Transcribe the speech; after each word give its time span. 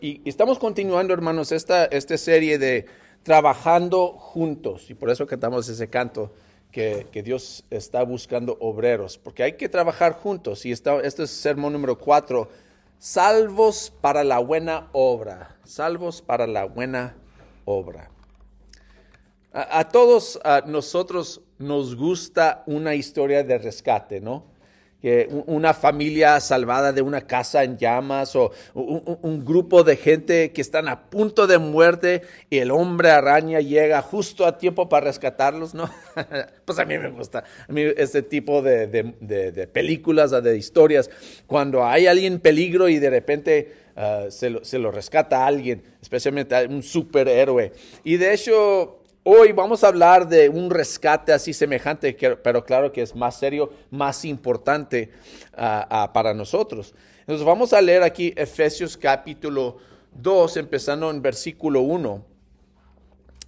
y, 0.00 0.22
estamos 0.24 0.58
continuando, 0.58 1.12
hermanos, 1.12 1.52
esta, 1.52 1.88
serie 2.16 2.58
de 2.58 2.86
trabajando 3.22 4.08
juntos. 4.08 4.90
Y 4.90 4.94
por 4.94 5.10
eso 5.10 5.26
cantamos 5.26 5.68
ese 5.68 5.88
canto, 5.88 6.32
que, 6.70 7.06
Dios 7.24 7.64
está 7.70 8.02
buscando 8.02 8.56
obreros, 8.60 9.18
porque 9.18 9.42
hay 9.42 9.52
que 9.52 9.68
trabajar 9.68 10.14
juntos. 10.14 10.66
Y 10.66 10.72
está, 10.72 11.00
este 11.00 11.24
es 11.24 11.30
sermón 11.30 11.72
número 11.72 11.98
cuatro, 11.98 12.48
salvos 12.98 13.92
para 14.00 14.24
la 14.24 14.38
buena 14.38 14.88
obra, 14.92 15.56
salvos 15.64 16.22
para 16.22 16.46
la 16.46 16.64
buena 16.64 17.14
obra. 17.64 18.10
A, 19.52 19.88
todos 19.88 20.40
a 20.42 20.62
nosotros 20.66 21.40
nos 21.58 21.94
gusta 21.94 22.64
una 22.66 22.96
historia 22.96 23.44
de 23.44 23.56
rescate, 23.58 24.20
¿no? 24.20 24.46
Una 25.46 25.74
familia 25.74 26.40
salvada 26.40 26.92
de 26.92 27.02
una 27.02 27.26
casa 27.26 27.62
en 27.62 27.76
llamas 27.76 28.34
o 28.36 28.52
un, 28.72 29.44
grupo 29.44 29.84
de 29.84 29.96
gente 29.96 30.52
que 30.52 30.62
están 30.62 30.88
a 30.88 31.10
punto 31.10 31.46
de 31.46 31.58
muerte 31.58 32.22
y 32.48 32.58
el 32.58 32.70
hombre 32.70 33.10
araña 33.10 33.60
llega 33.60 34.00
justo 34.00 34.46
a 34.46 34.56
tiempo 34.56 34.88
para 34.88 35.06
rescatarlos, 35.06 35.74
¿no? 35.74 35.90
pues 36.64 36.78
a 36.78 36.86
mí 36.86 36.96
me 36.96 37.10
gusta, 37.10 37.44
a 37.68 37.72
mí 37.72 37.82
este 37.96 38.22
tipo 38.22 38.62
de, 38.62 38.86
de, 38.86 39.66
películas, 39.66 40.30
de 40.30 40.56
historias, 40.56 41.10
cuando 41.46 41.84
hay 41.84 42.06
alguien 42.06 42.34
en 42.34 42.40
peligro 42.40 42.88
y 42.88 42.98
de 42.98 43.10
repente 43.10 43.74
ah, 43.96 44.26
se, 44.30 44.48
lo, 44.48 44.64
se 44.64 44.78
lo 44.78 44.90
rescata 44.90 45.44
a 45.44 45.46
alguien, 45.46 45.82
especialmente 46.00 46.66
un 46.66 46.82
superhéroe. 46.82 47.72
Y 48.04 48.16
de 48.16 48.32
hecho, 48.32 49.03
Hoy 49.26 49.52
vamos 49.52 49.82
a 49.82 49.88
hablar 49.88 50.28
de 50.28 50.50
un 50.50 50.68
rescate 50.68 51.32
así 51.32 51.54
semejante, 51.54 52.14
pero 52.42 52.62
claro 52.62 52.92
que 52.92 53.00
es 53.00 53.14
más 53.14 53.38
serio, 53.38 53.72
más 53.90 54.22
importante 54.26 55.12
ah, 55.56 55.86
ah, 55.88 56.12
para 56.12 56.34
nosotros. 56.34 56.94
Entonces 57.20 57.46
vamos 57.46 57.72
a 57.72 57.80
leer 57.80 58.02
aquí 58.02 58.34
Efesios 58.36 58.98
capítulo 58.98 59.78
2, 60.12 60.58
empezando 60.58 61.10
en 61.10 61.22
versículo 61.22 61.80
1. 61.80 62.22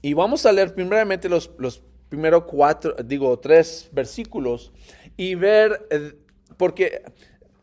Y 0.01 0.15
vamos 0.15 0.47
a 0.47 0.53
leer 0.53 0.75
primeramente 0.75 1.29
los, 1.29 1.51
primeros 2.09 2.45
cuatro, 2.45 2.97
digo, 3.05 3.39
tres 3.39 3.91
versículos 3.93 4.73
y 5.15 5.35
ver, 5.35 5.87
eh, 5.91 6.15
porque 6.57 7.03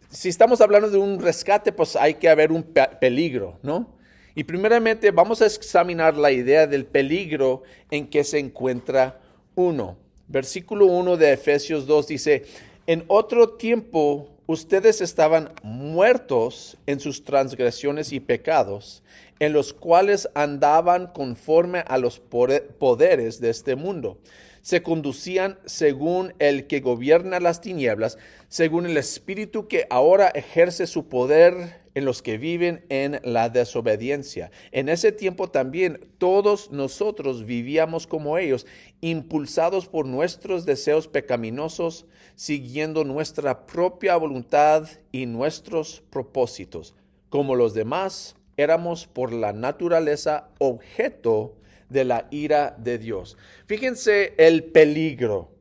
si 0.10 0.30
estamos 0.30 0.62
hablando 0.62 0.92
de 0.92 1.00
un 1.00 1.20
rescate, 1.20 1.72
pues 1.72 1.96
hay 1.96 2.14
que 2.14 2.30
haber 2.30 2.52
un 2.52 2.62
peligro, 3.02 3.58
¿no? 3.64 3.93
Y 4.36 4.44
primeramente 4.46 5.12
vamos 5.12 5.42
a 5.42 5.46
examinar 5.46 6.18
la 6.18 6.32
idea 6.32 6.66
del 6.66 6.86
peligro 6.86 7.64
en 7.92 8.08
que 8.08 8.24
se 8.24 8.40
encuentra 8.40 9.20
uno. 9.56 9.98
Versículo 10.28 10.88
1 10.88 11.18
de 11.18 11.34
Efesios 11.34 11.86
2 11.86 12.08
dice, 12.08 12.46
en 12.88 13.04
otro 13.08 13.50
tiempo 13.50 14.30
ustedes 14.48 15.02
estaban 15.02 15.52
muertos 15.62 16.78
en 16.88 17.00
sus 17.00 17.24
transgresiones 17.24 18.12
y 18.12 18.20
pecados, 18.20 19.04
en 19.40 19.54
los 19.54 19.72
cuales 19.72 20.28
andaban 20.34 21.08
conforme 21.08 21.84
a 21.88 21.98
los 22.00 22.20
poderes 22.20 23.40
de 23.40 23.50
este 23.52 23.76
mundo. 23.76 24.18
Se 24.64 24.82
conducían 24.82 25.60
según 25.66 26.34
el 26.40 26.68
que 26.68 26.80
gobierna 26.80 27.40
las 27.42 27.62
tinieblas, 27.62 28.18
según 28.48 28.86
el 28.86 28.98
espíritu 28.98 29.68
que 29.68 29.86
ahora 29.90 30.30
ejerce 30.30 30.88
su 30.88 31.10
poder 31.10 31.84
en 31.96 32.06
los 32.06 32.22
que 32.22 32.38
viven 32.38 32.86
en 32.88 33.20
la 33.24 33.50
desobediencia. 33.50 34.52
En 34.72 34.88
ese 34.88 35.12
tiempo 35.12 35.50
también 35.50 36.00
todos 36.18 36.72
nosotros 36.72 37.46
vivíamos 37.46 38.08
como 38.08 38.38
ellos, 38.38 38.66
impulsados 39.02 39.88
por 39.88 40.06
nuestros 40.06 40.66
deseos 40.66 41.10
pecaminosos, 41.10 42.06
siguiendo 42.36 43.04
nuestra 43.04 43.66
propia 43.66 44.16
voluntad 44.16 44.88
y 45.12 45.26
nuestros 45.26 46.02
propósitos. 46.10 46.96
Como 47.30 47.56
los 47.56 47.74
demás, 47.74 48.38
éramos 48.56 49.08
por 49.08 49.34
la 49.34 49.52
naturaleza 49.52 50.48
objeto 50.58 51.56
de 51.94 52.04
la 52.04 52.28
ira 52.32 52.76
de 52.78 52.98
Dios. 52.98 53.38
Fíjense 53.66 54.34
el 54.38 54.66
peligro 54.66 55.54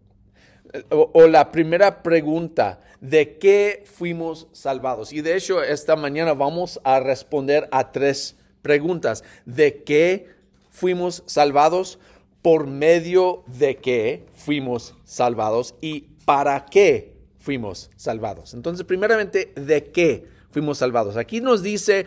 o, 0.90 1.26
la 1.26 1.50
primera 1.52 2.02
pregunta, 2.02 2.80
¿de 3.00 3.36
qué 3.38 3.84
fuimos 3.84 4.48
salvados? 4.52 5.12
Y 5.12 5.20
de 5.20 5.36
hecho, 5.36 5.62
esta 5.62 5.96
mañana 5.96 6.34
vamos 6.34 6.80
a 6.84 7.00
responder 7.00 7.68
a 7.72 7.92
tres 7.92 8.36
preguntas. 8.62 9.22
¿De 9.44 9.82
qué 9.82 10.28
fuimos 10.70 11.22
salvados? 11.26 11.98
¿Por 12.40 12.66
medio 12.66 13.44
de 13.46 13.76
qué 13.76 14.26
fuimos 14.34 14.94
salvados? 15.04 15.74
¿Y 15.80 16.06
para 16.24 16.64
qué 16.64 17.14
fuimos 17.38 17.90
salvados? 17.96 18.54
Entonces, 18.54 18.86
primeramente, 18.86 19.52
¿de 19.54 19.84
qué 19.84 20.26
fuimos 20.50 20.78
salvados? 20.78 21.16
Aquí 21.16 21.40
nos 21.40 21.62
dice, 21.62 22.06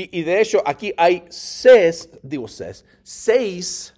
y, 0.00 0.22
de 0.22 0.40
hecho, 0.40 0.62
aquí 0.64 0.94
hay 0.96 1.24
seis, 1.28 2.08
digo 2.22 2.46
seis, 2.46 2.84
seis, 3.02 3.94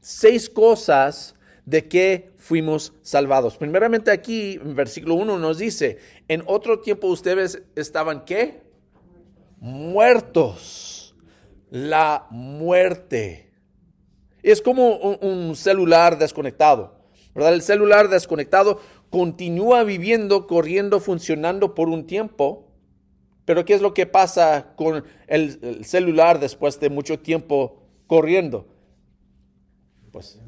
seis 0.00 0.48
cosas 0.48 1.34
de 1.64 1.88
qué 1.88 2.30
fuimos 2.36 2.92
salvados. 3.02 3.56
Primeramente 3.56 4.10
aquí, 4.10 4.60
en 4.62 4.76
versículo 4.76 5.14
1 5.14 5.38
nos 5.38 5.58
dice, 5.58 5.98
en 6.28 6.42
otro 6.46 6.80
tiempo 6.80 7.08
ustedes 7.08 7.62
estaban 7.74 8.24
qué? 8.24 8.62
Muertos. 9.58 11.14
La 11.70 12.26
muerte. 12.30 13.50
Es 14.42 14.60
como 14.60 14.96
un, 14.96 15.56
celular 15.56 16.18
desconectado, 16.18 17.00
¿verdad? 17.34 17.54
El 17.54 17.62
celular 17.62 18.08
desconectado 18.08 18.78
continúa 19.08 19.82
viviendo, 19.84 20.46
corriendo, 20.46 21.00
funcionando 21.00 21.74
por 21.74 21.88
un 21.88 22.06
tiempo, 22.06 22.68
pero 23.44 23.64
¿qué 23.64 23.74
es 23.74 23.82
lo 23.82 23.92
que 23.92 24.06
pasa 24.06 24.74
con 24.76 25.04
el 25.26 25.84
celular 25.84 26.40
después 26.40 26.80
de 26.80 26.88
mucho 26.88 27.18
tiempo 27.18 27.82
corriendo? 28.06 28.66
Pues 30.10 30.40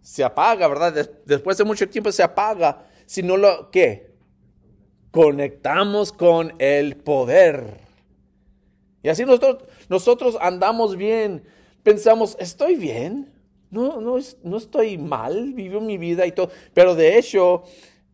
se 0.00 0.24
apaga, 0.24 0.68
¿verdad? 0.68 1.10
Después 1.26 1.58
de 1.58 1.64
mucho 1.64 1.88
tiempo 1.88 2.12
se 2.12 2.22
apaga. 2.22 2.86
Si 3.04 3.22
no 3.22 3.36
lo, 3.36 3.70
¿qué? 3.70 4.14
Conectamos 5.10 6.12
con 6.12 6.54
el 6.58 6.96
poder. 6.96 7.80
Y 9.02 9.08
así 9.08 9.24
nosotros, 9.24 9.64
nosotros 9.88 10.38
andamos 10.40 10.96
bien. 10.96 11.42
Pensamos, 11.82 12.36
estoy 12.38 12.76
bien. 12.76 13.32
No, 13.70 14.00
no, 14.00 14.16
no 14.44 14.56
estoy 14.56 14.98
mal. 14.98 15.52
Vivo 15.52 15.80
mi 15.80 15.98
vida 15.98 16.26
y 16.26 16.32
todo. 16.32 16.50
Pero 16.74 16.94
de 16.94 17.18
hecho, 17.18 17.64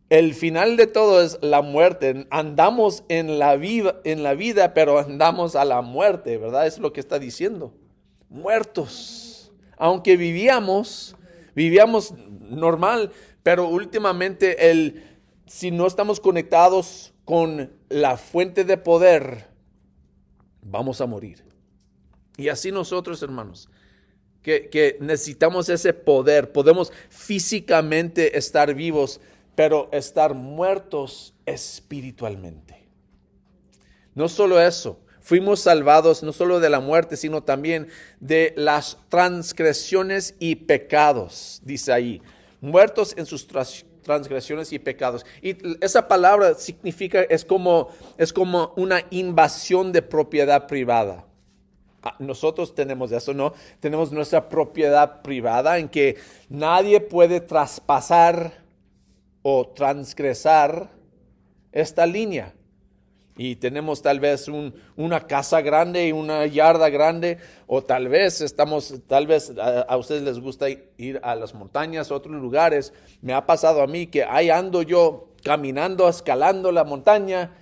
el 0.09 0.33
final 0.35 0.77
de 0.77 0.87
todo 0.87 1.21
es 1.21 1.39
la 1.41 1.61
muerte. 1.61 2.27
Andamos 2.29 3.03
en 3.09 3.39
la 3.39 3.55
vida, 3.55 3.99
en 4.03 4.23
la 4.23 4.35
vida, 4.35 4.73
pero 4.73 4.99
andamos 4.99 5.55
a 5.55 5.65
la 5.65 5.81
muerte, 5.81 6.37
¿verdad? 6.37 6.67
Es 6.67 6.77
lo 6.77 6.93
que 6.93 6.99
está 6.99 7.17
diciendo. 7.17 7.73
Muertos. 8.29 9.51
Aunque 9.77 10.15
vivíamos, 10.15 11.15
vivíamos 11.55 12.13
normal, 12.39 13.11
pero 13.43 13.67
últimamente 13.67 14.69
el, 14.69 15.03
si 15.47 15.71
no 15.71 15.87
estamos 15.87 16.19
conectados 16.19 17.13
con 17.25 17.71
la 17.89 18.17
fuente 18.17 18.63
de 18.63 18.77
poder, 18.77 19.47
vamos 20.61 21.01
a 21.01 21.07
morir. 21.07 21.43
Y 22.37 22.49
así 22.49 22.71
nosotros, 22.71 23.21
hermanos, 23.23 23.69
que, 24.43 24.69
que 24.69 24.97
necesitamos 24.99 25.69
ese 25.69 25.93
poder, 25.93 26.51
podemos 26.51 26.91
físicamente 27.09 28.37
estar 28.37 28.73
vivos, 28.75 29.19
pero 29.55 29.89
estar 29.91 30.33
muertos 30.33 31.33
espiritualmente. 31.45 32.87
No 34.13 34.29
solo 34.29 34.61
eso, 34.61 34.99
fuimos 35.21 35.61
salvados 35.61 36.23
no 36.23 36.31
solo 36.33 36.59
de 36.59 36.69
la 36.69 36.79
muerte, 36.79 37.17
sino 37.17 37.43
también 37.43 37.87
de 38.19 38.53
las 38.55 38.97
transgresiones 39.09 40.35
y 40.39 40.55
pecados, 40.55 41.61
dice 41.63 41.91
ahí, 41.91 42.21
muertos 42.61 43.13
en 43.17 43.25
sus 43.25 43.47
transgresiones 44.03 44.71
y 44.71 44.79
pecados. 44.79 45.25
Y 45.41 45.57
esa 45.83 46.07
palabra 46.07 46.53
significa, 46.55 47.21
es 47.23 47.43
como, 47.43 47.89
es 48.17 48.31
como 48.31 48.73
una 48.77 49.03
invasión 49.09 49.91
de 49.91 50.01
propiedad 50.01 50.67
privada. 50.67 51.25
Ah, 52.03 52.15
nosotros 52.19 52.75
tenemos 52.75 53.11
eso, 53.11 53.33
¿no? 53.33 53.53
Tenemos 53.79 54.11
nuestra 54.11 54.47
propiedad 54.47 55.23
privada 55.23 55.79
en 55.79 55.89
que 55.89 56.17
nadie 56.49 57.01
puede 57.01 57.41
traspasar 57.41 58.64
o 59.47 59.67
transgresar 59.67 60.89
esta 61.71 62.07
línea 62.07 62.55
y 63.37 63.57
tenemos 63.57 64.01
tal 64.01 64.19
vez 64.19 64.49
una 64.95 65.27
casa 65.27 65.61
grande 65.61 66.07
y 66.07 66.11
una 66.11 66.47
yarda 66.47 66.89
grande, 66.89 67.37
o 67.67 67.83
tal 67.83 68.07
vez 68.07 68.41
estamos, 68.41 69.01
tal 69.05 69.27
vez 69.27 69.53
a, 69.59 69.95
ustedes 69.97 70.23
les 70.23 70.39
gusta 70.39 70.65
ir 70.97 71.19
a 71.21 71.35
las 71.35 71.53
montañas, 71.53 72.09
a 72.09 72.15
otros 72.15 72.41
lugares. 72.41 72.91
Me 73.21 73.33
ha 73.33 73.45
pasado 73.45 73.83
a 73.83 73.87
mí 73.87 74.07
que 74.07 74.23
ahí 74.23 74.49
ando 74.49 74.81
yo 74.81 75.29
caminando, 75.43 76.09
escalando 76.09 76.71
la 76.71 76.83
montaña, 76.83 77.55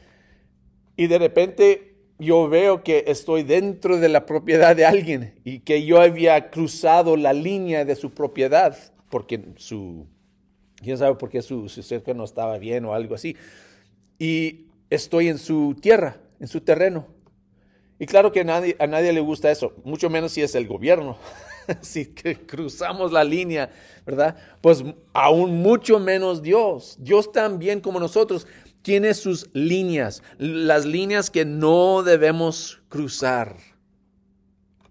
y 0.95 1.07
de 1.07 1.19
repente 1.19 1.95
yo 2.17 2.47
veo 2.47 2.81
que 2.81 3.03
estoy 3.07 3.43
dentro 3.43 3.97
de 3.97 4.07
la 4.07 4.25
propiedad 4.25 4.73
de 4.73 4.85
alguien 4.85 5.41
y 5.43 5.59
que 5.59 5.83
yo 5.83 5.99
había 5.99 6.49
cruzado 6.49 7.17
la 7.17 7.33
línea 7.33 7.83
de 7.83 7.97
su 7.97 8.11
propiedad, 8.11 8.77
porque 9.09 9.41
su, 9.57 10.07
quién 10.83 10.97
sabe 10.97 11.15
por 11.15 11.29
qué 11.29 11.41
su, 11.41 11.67
su 11.69 11.81
cerca 11.81 12.13
no 12.13 12.23
estaba 12.23 12.57
bien 12.57 12.85
o 12.85 12.93
algo 12.93 13.15
así. 13.15 13.35
Y 14.19 14.67
estoy 14.89 15.29
en 15.29 15.37
su 15.37 15.75
tierra, 15.81 16.17
en 16.39 16.47
su 16.47 16.61
terreno. 16.61 17.07
Y 17.99 18.05
claro 18.05 18.31
que 18.31 18.41
a 18.41 18.43
nadie, 18.43 18.75
a 18.79 18.87
nadie 18.87 19.13
le 19.13 19.21
gusta 19.21 19.49
eso, 19.51 19.73
mucho 19.83 20.09
menos 20.09 20.33
si 20.33 20.41
es 20.41 20.55
el 20.55 20.67
gobierno. 20.67 21.17
si 21.81 22.07
cruzamos 22.07 23.11
la 23.11 23.23
línea, 23.23 23.71
¿verdad? 24.05 24.35
Pues 24.61 24.83
aún 25.13 25.61
mucho 25.61 25.99
menos 25.99 26.41
Dios. 26.41 26.97
Dios 26.99 27.31
también 27.31 27.81
como 27.81 27.99
nosotros 27.99 28.47
tiene 28.81 29.13
sus 29.13 29.49
líneas, 29.53 30.21
las 30.37 30.85
líneas 30.85 31.29
que 31.29 31.45
no 31.45 32.03
debemos 32.03 32.81
cruzar. 32.89 33.55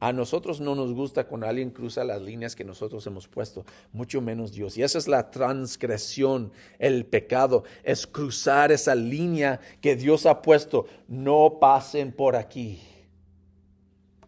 A 0.02 0.12
nosotros 0.12 0.60
no 0.60 0.74
nos 0.74 0.92
gusta 0.92 1.28
cuando 1.28 1.46
alguien 1.46 1.70
cruza 1.70 2.02
las 2.02 2.20
líneas 2.20 2.56
que 2.56 2.64
nosotros 2.64 3.06
hemos 3.06 3.28
puesto, 3.28 3.64
mucho 3.92 4.20
menos 4.20 4.50
Dios. 4.50 4.76
Y 4.76 4.82
esa 4.82 4.98
es 4.98 5.06
la 5.06 5.30
transgresión, 5.30 6.50
el 6.80 7.06
pecado, 7.06 7.62
es 7.84 8.04
cruzar 8.08 8.72
esa 8.72 8.96
línea 8.96 9.60
que 9.80 9.94
Dios 9.94 10.26
ha 10.26 10.42
puesto. 10.42 10.86
No 11.06 11.58
pasen 11.60 12.10
por 12.10 12.34
aquí. 12.34 12.80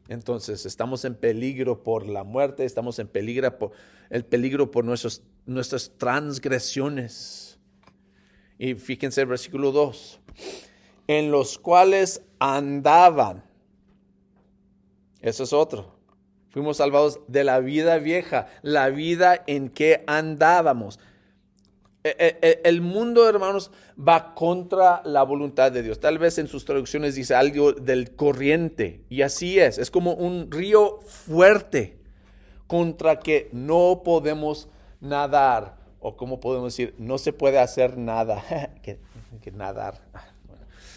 Entonces 0.07 0.65
estamos 0.65 1.05
en 1.05 1.17
peligro 1.17 1.83
por 1.83 2.07
la 2.07 2.23
muerte, 2.23 2.65
estamos 2.65 3.01
en 3.01 3.09
peligro 3.09 3.59
por 3.59 3.73
el 4.11 4.25
peligro 4.25 4.71
por 4.71 4.85
nuestros, 4.85 5.25
nuestras 5.45 5.91
transgresiones. 5.99 7.59
Y 8.61 8.77
fíjense 8.77 9.23
el 9.23 9.27
versículo 9.27 9.73
2, 9.73 10.21
en 11.09 11.33
los 11.33 11.59
cuales 11.59 12.23
andaban 12.39 13.43
eso 15.25 15.45
es 15.45 15.55
otro. 15.55 15.95
Fuimos 16.51 16.77
salvados 16.77 17.19
de 17.29 17.45
la 17.45 17.61
vida 17.61 17.97
vieja, 17.97 18.47
la 18.61 18.91
vida 18.91 19.43
en 19.47 19.71
que 19.71 20.05
andábamos. 20.07 21.01
E, 22.05 22.15
e, 22.19 22.39
e, 22.43 22.61
el 22.65 22.83
mundo, 22.83 23.27
hermanos, 23.27 23.71
va 23.99 24.35
contra 24.35 25.01
la 25.07 25.23
voluntad 25.23 25.73
de 25.73 25.83
Dios. 25.83 25.99
Tal 25.99 26.19
vez 26.19 26.37
en 26.37 26.47
sus 26.47 26.67
traducciones 26.67 27.15
dice 27.15 27.35
algo 27.35 27.73
del 27.73 28.15
corriente. 28.15 29.03
Y 29.09 29.23
así 29.23 29.59
es. 29.59 29.79
Es 29.79 29.91
como 29.91 30.13
un 30.13 30.51
río 30.53 31.01
fuerte 31.01 31.99
contra 32.67 33.19
que 33.19 33.49
no 33.53 34.03
podemos 34.05 34.69
nadar. 35.01 35.79
O 36.01 36.19
como 36.19 36.39
podemos 36.39 36.77
decir, 36.77 36.95
no 36.99 37.17
se 37.17 37.33
puede 37.33 37.59
hacer 37.59 37.97
nada. 37.97 38.45
que, 38.83 39.01
nadar. 39.53 40.03
Ah, 40.13 40.27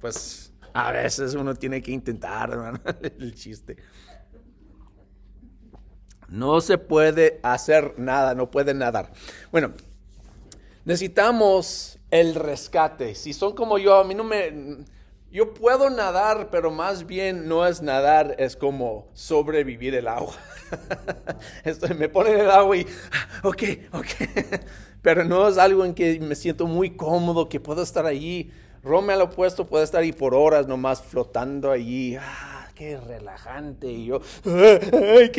pues 0.00 0.47
a 0.72 0.92
veces 0.92 1.34
uno 1.34 1.54
tiene 1.54 1.82
que 1.82 1.90
intentar, 1.90 2.50
hermano, 2.50 2.80
el 3.18 3.34
chiste. 3.34 3.76
No 6.28 6.60
se 6.60 6.76
puede 6.76 7.40
hacer 7.42 7.94
nada, 7.98 8.34
no 8.34 8.50
puede 8.50 8.74
nadar. 8.74 9.12
Bueno, 9.50 9.72
necesitamos 10.84 11.98
el 12.10 12.34
rescate. 12.34 13.14
Si 13.14 13.32
son 13.32 13.54
como 13.54 13.78
yo, 13.78 13.96
a 13.96 14.04
mí 14.04 14.14
no 14.14 14.24
me... 14.24 14.84
Yo 15.30 15.52
puedo 15.52 15.90
nadar, 15.90 16.48
pero 16.50 16.70
más 16.70 17.06
bien 17.06 17.48
no 17.48 17.66
es 17.66 17.82
nadar, 17.82 18.34
es 18.38 18.56
como 18.56 19.08
sobrevivir 19.12 19.94
el 19.94 20.08
agua. 20.08 20.34
Me 21.98 22.08
ponen 22.08 22.40
el 22.40 22.50
agua 22.50 22.78
y, 22.78 22.86
ok, 23.42 23.62
ok. 23.92 24.06
Pero 25.02 25.24
no 25.24 25.46
es 25.46 25.58
algo 25.58 25.84
en 25.84 25.94
que 25.94 26.18
me 26.18 26.34
siento 26.34 26.66
muy 26.66 26.96
cómodo, 26.96 27.48
que 27.48 27.60
puedo 27.60 27.82
estar 27.82 28.04
allí 28.04 28.50
Rome 28.82 29.12
al 29.12 29.22
opuesto 29.22 29.66
puede 29.66 29.84
estar 29.84 30.02
ahí 30.02 30.12
por 30.12 30.34
horas 30.34 30.66
nomás 30.66 31.02
flotando 31.02 31.70
allí. 31.70 32.16
¡Ah, 32.16 32.68
qué 32.74 32.96
relajante! 32.98 33.90
Y 33.90 34.06
yo, 34.06 34.20
¡ay, 34.44 35.32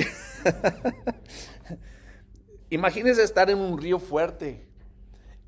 estar 3.24 3.50
en 3.50 3.58
un 3.58 3.82
río 3.82 4.00
fuerte, 4.00 4.68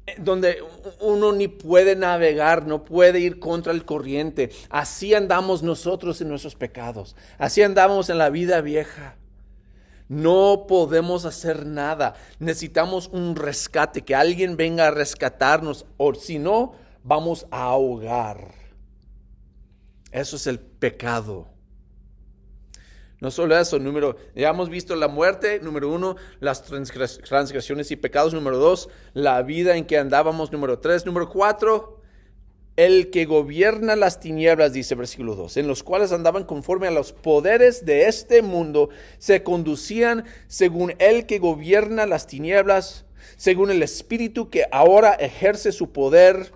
eh, 0.07 0.15
donde 0.17 0.57
uno 0.99 1.31
ni 1.31 1.47
puede 1.47 1.95
navegar, 1.95 2.65
no 2.65 2.83
puede 2.85 3.19
ir 3.19 3.39
contra 3.39 3.71
el 3.73 3.85
corriente. 3.85 4.51
Así 4.69 5.13
andamos 5.13 5.61
nosotros 5.63 6.21
en 6.21 6.29
nuestros 6.29 6.55
pecados. 6.55 7.15
Así 7.37 7.61
andamos 7.61 8.09
en 8.09 8.17
la 8.17 8.29
vida 8.29 8.61
vieja. 8.61 9.15
No 10.11 10.65
podemos 10.67 11.23
hacer 11.23 11.65
nada. 11.65 12.15
Necesitamos 12.39 13.07
un 13.13 13.35
rescate, 13.35 14.01
que 14.01 14.13
alguien 14.13 14.57
venga 14.57 14.87
a 14.87 14.91
rescatarnos. 14.91 15.85
O 15.95 16.13
si 16.15 16.37
no, 16.37 16.73
vamos 17.03 17.45
a 17.51 17.63
ahogar. 17.63 18.53
Eso 20.11 20.35
es 20.35 20.47
el 20.47 20.59
pecado. 20.59 21.47
No 23.19 23.29
solo 23.29 23.55
eso, 23.57 23.77
número, 23.77 24.17
ya 24.35 24.49
hemos 24.49 24.69
visto 24.69 24.95
la 24.95 25.07
muerte, 25.07 25.59
número 25.61 25.89
uno, 25.89 26.15
las 26.39 26.63
transgresiones 26.63 27.91
y 27.91 27.95
pecados, 27.95 28.33
número 28.33 28.57
dos, 28.57 28.89
la 29.13 29.41
vida 29.43 29.77
en 29.77 29.85
que 29.85 29.99
andábamos, 29.99 30.51
número 30.51 30.79
tres, 30.79 31.05
número 31.05 31.29
cuatro, 31.29 32.01
el 32.77 33.11
que 33.11 33.25
gobierna 33.25 33.95
las 33.95 34.19
tinieblas, 34.19 34.73
dice 34.73 34.95
versículo 34.95 35.35
2, 35.35 35.57
en 35.57 35.67
los 35.67 35.83
cuales 35.83 36.11
andaban 36.11 36.45
conforme 36.45 36.87
a 36.87 36.91
los 36.91 37.13
poderes 37.13 37.85
de 37.85 38.07
este 38.07 38.41
mundo, 38.41 38.89
se 39.19 39.43
conducían 39.43 40.25
según 40.47 40.95
el 40.97 41.27
que 41.27 41.37
gobierna 41.37 42.07
las 42.07 42.25
tinieblas, 42.25 43.05
según 43.35 43.69
el 43.69 43.83
espíritu 43.83 44.49
que 44.49 44.65
ahora 44.71 45.13
ejerce 45.13 45.71
su 45.71 45.91
poder 45.91 46.53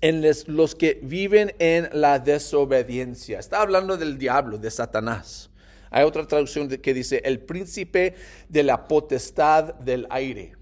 en 0.00 0.24
los 0.46 0.74
que 0.74 1.00
viven 1.02 1.54
en 1.58 1.88
la 1.92 2.18
desobediencia. 2.18 3.38
Está 3.38 3.62
hablando 3.62 3.96
del 3.96 4.18
diablo, 4.18 4.58
de 4.58 4.70
Satanás. 4.70 5.50
Hay 5.90 6.04
otra 6.04 6.26
traducción 6.26 6.68
que 6.68 6.94
dice 6.94 7.22
el 7.24 7.40
príncipe 7.40 8.14
de 8.48 8.62
la 8.62 8.86
potestad 8.86 9.74
del 9.74 10.06
aire. 10.10 10.52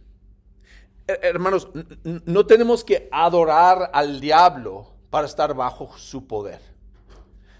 Hermanos, 1.06 1.68
no 2.02 2.46
tenemos 2.46 2.84
que 2.84 3.08
adorar 3.12 3.90
al 3.92 4.20
diablo 4.20 4.92
para 5.10 5.26
estar 5.26 5.54
bajo 5.54 5.96
su 5.96 6.26
poder. 6.26 6.60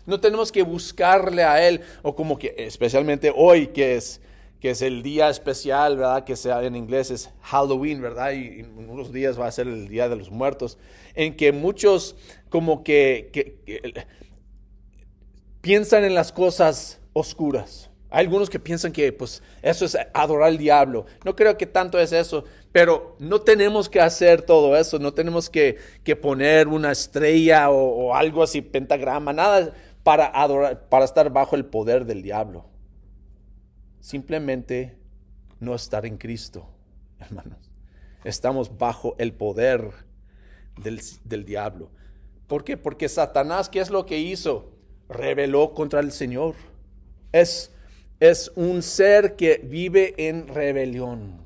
No 0.05 0.20
tenemos 0.20 0.52
que 0.52 0.62
buscarle 0.62 1.43
a 1.43 1.67
él, 1.67 1.81
o 2.02 2.14
como 2.14 2.38
que 2.38 2.55
especialmente 2.58 3.32
hoy 3.34 3.69
que 3.69 3.96
es 3.96 4.20
que 4.67 4.73
es 4.73 4.83
el 4.83 5.05
día 5.05 5.29
especial, 5.29 5.97
¿verdad? 5.97 6.25
Que 6.25 6.35
sea 6.35 6.61
en 6.65 6.75
inglés 6.75 7.13
es 7.13 7.31
Halloween, 7.41 8.03
¿verdad? 8.03 8.33
Y 8.33 8.63
unos 8.63 9.13
días 9.13 9.39
va 9.39 9.47
a 9.47 9.53
ser 9.53 9.69
el 9.69 9.87
Día 9.87 10.09
de 10.09 10.17
los 10.17 10.33
Muertos, 10.33 10.77
en 11.15 11.37
que 11.37 11.53
muchos 11.53 12.17
como 12.49 12.83
que, 12.83 13.61
piensan 15.61 16.05
en 16.05 16.17
las 16.17 16.33
cosas 16.33 16.99
oscuras. 17.13 17.91
Hay 18.11 18.25
algunos 18.25 18.51
que 18.51 18.59
piensan 18.59 18.91
que 18.91 19.13
pues 19.13 19.41
eso 19.63 19.85
es 19.85 19.97
adorar 20.13 20.49
al 20.49 20.59
diablo. 20.59 21.07
No 21.25 21.37
creo 21.37 21.57
que 21.57 21.67
tanto 21.67 22.01
es 22.01 22.11
eso, 22.11 22.43
pero 22.73 23.15
no 23.21 23.43
tenemos 23.43 23.89
que 23.89 24.01
hacer 24.01 24.43
todo 24.43 24.77
eso, 24.77 24.99
no 24.99 25.15
tenemos 25.15 25.49
que, 25.49 25.79
poner 26.21 26.67
una 26.67 26.91
estrella 26.91 27.70
o, 27.70 28.08
o, 28.08 28.17
algo 28.17 28.43
así, 28.43 28.63
pentagrama, 28.63 29.32
nada 29.32 29.73
para 30.03 30.27
adorar, 30.27 30.89
para 30.89 31.05
estar 31.05 31.31
bajo 31.31 31.55
el 31.55 31.67
poder 31.67 32.05
del 32.05 32.20
diablo 32.20 32.65
simplemente 34.06 34.96
no 35.58 35.75
estar 35.75 36.06
en 36.06 36.17
Cristo, 36.17 36.69
hermanos. 37.19 37.58
Estamos 38.22 38.79
bajo 38.79 39.17
el 39.19 39.32
poder 39.32 39.91
del, 40.77 41.44
diablo. 41.44 41.91
¿Por 42.46 42.63
qué? 42.63 42.77
Porque 42.77 43.08
Satanás, 43.08 43.69
¿qué 43.69 43.81
es 43.81 43.91
lo 43.91 44.06
que 44.06 44.19
hizo? 44.19 44.70
Rebeló 45.08 45.75
contra 45.75 45.98
el 45.98 46.13
Señor. 46.13 46.55
Es, 47.32 47.72
es 48.20 48.53
un 48.55 48.81
ser 48.82 49.34
que 49.34 49.58
vive 49.65 50.15
en 50.17 50.46
rebelión. 50.46 51.41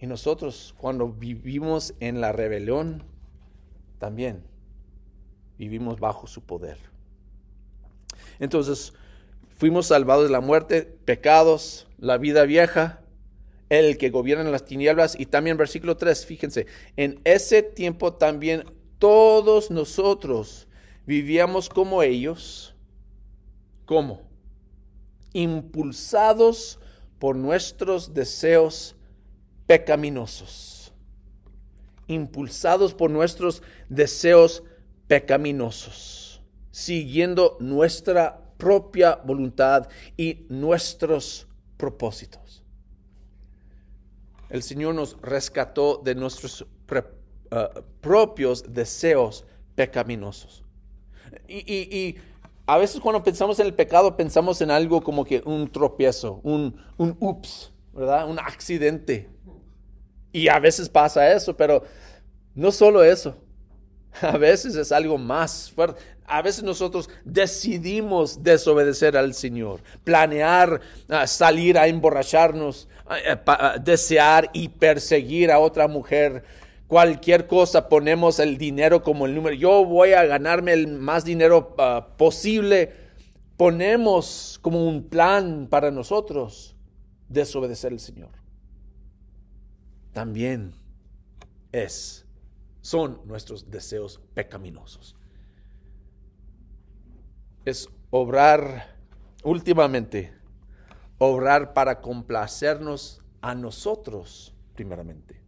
Y 0.00 0.08
nosotros 0.08 0.74
cuando 0.76 1.08
vivimos 1.08 1.94
en 2.00 2.20
la 2.20 2.32
rebelión, 2.32 3.04
también 4.00 4.42
vivimos 5.56 6.00
bajo 6.00 6.26
su 6.26 6.42
poder. 6.42 6.78
Entonces, 8.40 8.92
Fuimos 9.62 9.86
salvados 9.86 10.24
de 10.24 10.32
la 10.32 10.40
muerte, 10.40 10.82
pecados, 11.04 11.86
la 11.96 12.18
vida 12.18 12.42
vieja, 12.42 13.00
el 13.68 13.96
que 13.96 14.10
gobierna 14.10 14.50
las 14.50 14.64
tinieblas. 14.64 15.14
Y 15.16 15.26
también 15.26 15.56
versículo 15.56 15.96
3, 15.96 16.26
fíjense, 16.26 16.66
en 16.96 17.20
ese 17.22 17.62
tiempo 17.62 18.12
también 18.12 18.64
todos 18.98 19.70
nosotros 19.70 20.66
vivíamos 21.06 21.68
como 21.68 22.02
ellos. 22.02 22.74
¿Cómo? 23.84 24.22
Impulsados 25.32 26.80
por 27.20 27.36
nuestros 27.36 28.14
deseos 28.14 28.96
pecaminosos. 29.68 30.92
Impulsados 32.08 32.94
por 32.94 33.12
nuestros 33.12 33.62
deseos 33.88 34.64
pecaminosos. 35.06 36.42
Siguiendo 36.72 37.56
nuestra 37.60 38.41
propia 38.62 39.16
voluntad 39.24 39.88
y 40.16 40.46
nuestros 40.48 41.48
propósitos. 41.76 42.62
El 44.48 44.62
Señor 44.62 44.94
nos 44.94 45.20
rescató 45.20 46.00
de 46.04 46.14
nuestros 46.14 46.64
eh, 46.92 47.02
propios 48.00 48.72
deseos 48.72 49.44
pecaminosos. 49.74 50.62
Y, 51.48 52.14
a 52.64 52.78
veces 52.78 53.00
cuando 53.00 53.24
pensamos 53.24 53.58
en 53.58 53.66
el 53.66 53.74
pecado 53.74 54.16
pensamos 54.16 54.60
en 54.60 54.70
algo 54.70 55.02
como 55.02 55.24
que 55.24 55.42
un 55.44 55.68
tropiezo, 55.68 56.38
un, 56.44 56.80
un 56.98 57.16
ups, 57.18 57.72
¿verdad? 57.92 58.30
Un 58.30 58.38
accidente. 58.38 59.28
Y 60.30 60.46
a 60.46 60.60
veces 60.60 60.88
pasa 60.88 61.32
eso, 61.32 61.56
pero 61.56 61.82
no 62.54 62.70
solo 62.70 63.02
eso. 63.02 63.36
A 64.20 64.36
veces 64.36 64.76
es 64.76 64.92
algo 64.92 65.18
más 65.18 65.72
fuerte. 65.72 66.00
A 66.26 66.42
veces 66.42 66.62
nosotros 66.62 67.10
decidimos 67.24 68.42
desobedecer 68.42 69.16
al 69.16 69.34
Señor, 69.34 69.80
planear 70.04 70.80
ah, 71.08 71.26
salir 71.26 71.76
a 71.76 71.88
emborracharnos, 71.88 72.88
ah, 73.06 73.18
eh, 73.18 73.36
ah, 73.46 73.76
desear 73.82 74.50
y 74.52 74.68
perseguir 74.68 75.50
a 75.50 75.58
otra 75.58 75.88
mujer. 75.88 76.44
Cualquier 76.86 77.46
cosa 77.46 77.88
ponemos 77.88 78.38
el 78.38 78.56
dinero 78.56 79.02
como 79.02 79.26
el 79.26 79.34
número. 79.34 79.56
Yo 79.56 79.84
voy 79.84 80.12
a 80.12 80.24
ganarme 80.24 80.74
el 80.74 80.88
más 80.88 81.24
dinero 81.24 81.74
posible. 82.18 82.92
Ponemos 83.56 84.58
como 84.60 84.86
un 84.86 85.08
plan 85.08 85.68
para 85.70 85.90
nosotros 85.90 86.76
desobedecer 87.28 87.92
al 87.92 88.00
Señor. 88.00 88.30
También 90.12 90.74
es, 91.72 92.26
son 92.82 93.22
nuestros 93.24 93.70
deseos 93.70 94.20
pecaminosos 94.34 95.16
es 97.64 97.88
obrar 98.10 98.96
últimamente, 99.44 100.32
obrar 101.18 101.74
para 101.74 102.00
complacernos 102.00 103.22
a 103.40 103.54
nosotros 103.54 104.54
primeramente. 104.74 105.40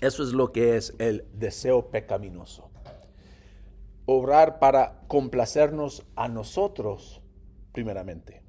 Eso 0.00 0.22
es 0.22 0.32
lo 0.32 0.52
que 0.52 0.76
es 0.76 0.94
el 0.98 1.26
deseo 1.32 1.90
pecaminoso. 1.90 2.70
Obrar 4.04 4.58
para 4.58 5.00
complacernos 5.08 6.04
a 6.14 6.28
nosotros 6.28 7.22
primeramente. 7.72 8.42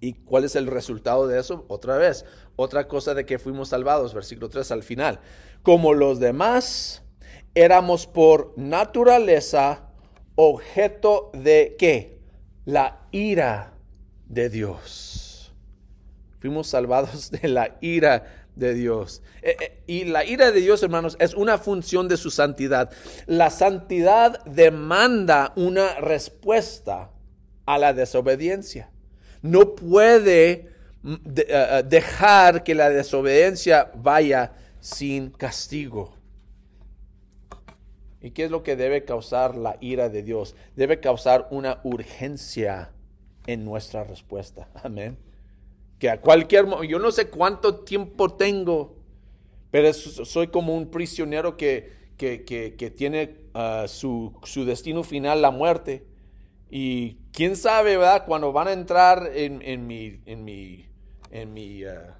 ¿Y 0.00 0.14
cuál 0.14 0.44
es 0.44 0.56
el 0.56 0.66
resultado 0.66 1.26
de 1.26 1.38
eso? 1.38 1.64
Otra 1.68 1.96
vez, 1.96 2.24
otra 2.56 2.88
cosa 2.88 3.14
de 3.14 3.24
que 3.24 3.38
fuimos 3.38 3.68
salvados, 3.68 4.12
versículo 4.12 4.48
3 4.48 4.70
al 4.72 4.82
final. 4.82 5.20
Como 5.62 5.94
los 5.94 6.18
demás, 6.18 7.02
éramos 7.54 8.06
por 8.06 8.52
naturaleza 8.56 9.83
objeto 10.34 11.30
de 11.34 11.76
qué? 11.78 12.18
La 12.64 13.06
ira 13.12 13.74
de 14.26 14.48
Dios. 14.48 15.52
Fuimos 16.38 16.68
salvados 16.68 17.30
de 17.42 17.48
la 17.48 17.76
ira 17.80 18.46
de 18.56 18.74
Dios. 18.74 19.22
Eh, 19.42 19.56
eh, 19.60 19.82
y 19.86 20.04
la 20.04 20.24
ira 20.24 20.50
de 20.52 20.60
Dios, 20.60 20.82
hermanos, 20.82 21.16
es 21.18 21.34
una 21.34 21.58
función 21.58 22.08
de 22.08 22.16
su 22.16 22.30
santidad. 22.30 22.90
La 23.26 23.50
santidad 23.50 24.44
demanda 24.44 25.52
una 25.56 26.00
respuesta 26.00 27.10
a 27.66 27.78
la 27.78 27.92
desobediencia. 27.92 28.90
No 29.42 29.74
puede 29.74 30.70
mm, 31.02 31.14
eh, 31.36 31.82
dejar 31.86 32.62
que 32.62 32.74
la 32.74 32.90
desobediencia 32.90 33.90
vaya 33.94 34.52
sin 34.80 35.30
castigo. 35.30 36.13
¿Y 38.24 38.30
qué 38.30 38.44
es 38.44 38.50
lo 38.50 38.62
que 38.62 38.74
debe 38.74 39.04
causar 39.04 39.54
la 39.54 39.76
ira 39.82 40.08
de 40.08 40.22
Dios? 40.22 40.56
Debe 40.76 40.98
causar 40.98 41.46
una 41.50 41.80
urgencia 41.84 42.90
en 43.46 43.66
nuestra 43.66 44.02
respuesta. 44.02 44.66
Amén. 44.82 45.18
Que 45.98 46.08
a 46.08 46.22
cualquier 46.22 46.64
momento, 46.64 46.84
yo 46.84 46.98
no 46.98 47.12
sé 47.12 47.28
cuánto 47.28 47.80
tiempo 47.80 48.30
tengo, 48.32 48.96
pero 49.70 49.92
soy 49.92 50.46
como 50.46 50.74
un 50.74 50.90
prisionero 50.90 51.58
que, 51.58 51.92
que, 52.16 52.94
tiene 52.96 53.36
ah, 53.52 53.84
su, 53.88 54.32
destino 54.64 55.02
final, 55.02 55.42
la 55.42 55.50
muerte. 55.50 56.06
Y 56.70 57.18
quién 57.30 57.56
sabe, 57.56 57.98
¿verdad? 57.98 58.24
Cuando 58.24 58.52
van 58.52 58.68
a 58.68 58.72
entrar 58.72 59.32
en, 59.34 59.60
en 59.60 59.86
mi, 59.86 60.22
en 60.24 60.46
mi, 60.46 60.86
en 61.30 61.52
mi, 61.52 61.84
ah. 61.84 62.16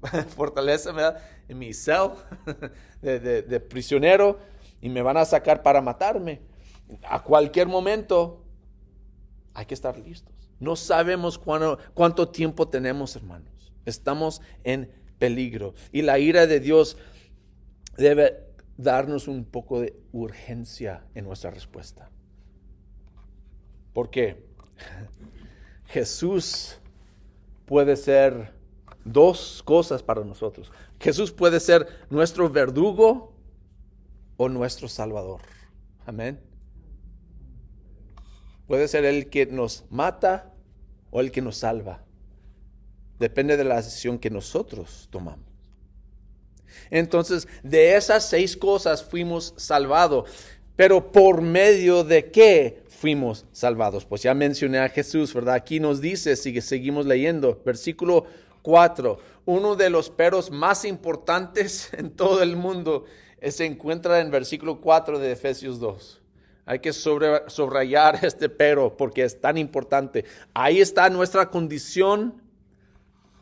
Fortaleza. 0.00 0.28
Fortaleza, 0.36 0.92
¿verdad? 0.92 1.22
En 1.48 1.58
mi 1.58 1.72
cel. 1.72 2.10
de, 3.02 3.60
prisionero 3.60 4.38
y 4.80 4.88
me 4.88 5.02
van 5.02 5.16
a 5.16 5.24
sacar 5.24 5.62
para 5.62 5.80
matarme. 5.80 6.40
A 7.08 7.22
cualquier 7.22 7.66
momento 7.66 8.44
hay 9.54 9.66
que 9.66 9.74
estar 9.74 9.96
listos. 9.98 10.34
No 10.58 10.76
sabemos 10.76 11.38
cuánto 11.94 12.28
tiempo 12.28 12.68
tenemos, 12.68 13.16
hermanos. 13.16 13.72
Estamos 13.86 14.42
en 14.64 14.92
peligro. 15.18 15.74
Y 15.92 16.02
la 16.02 16.18
ira 16.18 16.46
de 16.46 16.60
Dios 16.60 16.98
debe 17.96 18.46
darnos 18.76 19.28
un 19.28 19.44
poco 19.44 19.80
de 19.80 19.94
urgencia 20.12 21.04
en 21.14 21.24
nuestra 21.24 21.50
respuesta. 21.50 22.10
¿Por 23.92 24.10
qué? 24.10 24.44
Jesús 25.86 26.78
puede 27.66 27.96
ser 27.96 28.59
dos 29.12 29.62
cosas 29.64 30.02
para 30.02 30.24
nosotros. 30.24 30.72
Jesús 30.98 31.32
puede 31.32 31.60
ser 31.60 31.86
nuestro 32.10 32.48
verdugo 32.48 33.32
o 34.36 34.48
nuestro 34.48 34.88
salvador. 34.88 35.40
Amén. 36.06 36.40
Puede 38.66 38.88
ser 38.88 39.04
el 39.04 39.28
que 39.28 39.46
nos 39.46 39.84
mata 39.90 40.54
o 41.10 41.20
el 41.20 41.30
que 41.30 41.42
nos 41.42 41.56
salva. 41.58 42.04
Depende 43.18 43.56
de 43.56 43.64
la 43.64 43.76
decisión 43.76 44.18
que 44.18 44.30
nosotros 44.30 45.08
tomamos. 45.10 45.44
Entonces, 46.90 47.48
de 47.62 47.96
esas 47.96 48.28
seis 48.28 48.56
cosas 48.56 49.04
fuimos 49.04 49.54
salvados. 49.56 50.30
Pero 50.76 51.12
por 51.12 51.42
medio 51.42 52.04
de 52.04 52.30
qué 52.30 52.82
fuimos 52.88 53.46
salvados? 53.52 54.04
Pues 54.04 54.22
ya 54.22 54.34
mencioné 54.34 54.78
a 54.78 54.88
Jesús, 54.88 55.34
¿verdad? 55.34 55.54
Aquí 55.54 55.80
nos 55.80 56.00
dice, 56.00 56.36
sigue, 56.36 56.60
seguimos 56.60 57.06
leyendo, 57.06 57.60
versículo 57.64 58.24
4. 58.62 59.18
Uno 59.46 59.76
de 59.76 59.90
los 59.90 60.10
peros 60.10 60.50
más 60.50 60.84
importantes 60.84 61.92
en 61.96 62.10
todo 62.10 62.42
el 62.42 62.56
mundo 62.56 63.04
se 63.48 63.64
encuentra 63.64 64.20
en 64.20 64.30
versículo 64.30 64.80
4 64.80 65.18
de 65.18 65.32
Efesios 65.32 65.80
2. 65.80 66.20
Hay 66.66 66.78
que 66.78 66.92
subrayar 66.92 68.18
este 68.24 68.48
pero 68.48 68.96
porque 68.96 69.24
es 69.24 69.40
tan 69.40 69.58
importante. 69.58 70.24
Ahí 70.54 70.80
está 70.80 71.08
nuestra 71.10 71.48
condición, 71.48 72.42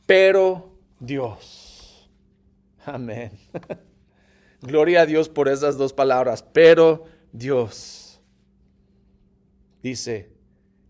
pero 0.06 0.72
Dios. 0.98 2.08
Amén. 2.84 3.32
Gloria 4.62 5.02
a 5.02 5.06
Dios 5.06 5.28
por 5.28 5.48
esas 5.48 5.76
dos 5.76 5.92
palabras, 5.92 6.42
pero 6.52 7.04
Dios. 7.32 8.20
Dice 9.82 10.32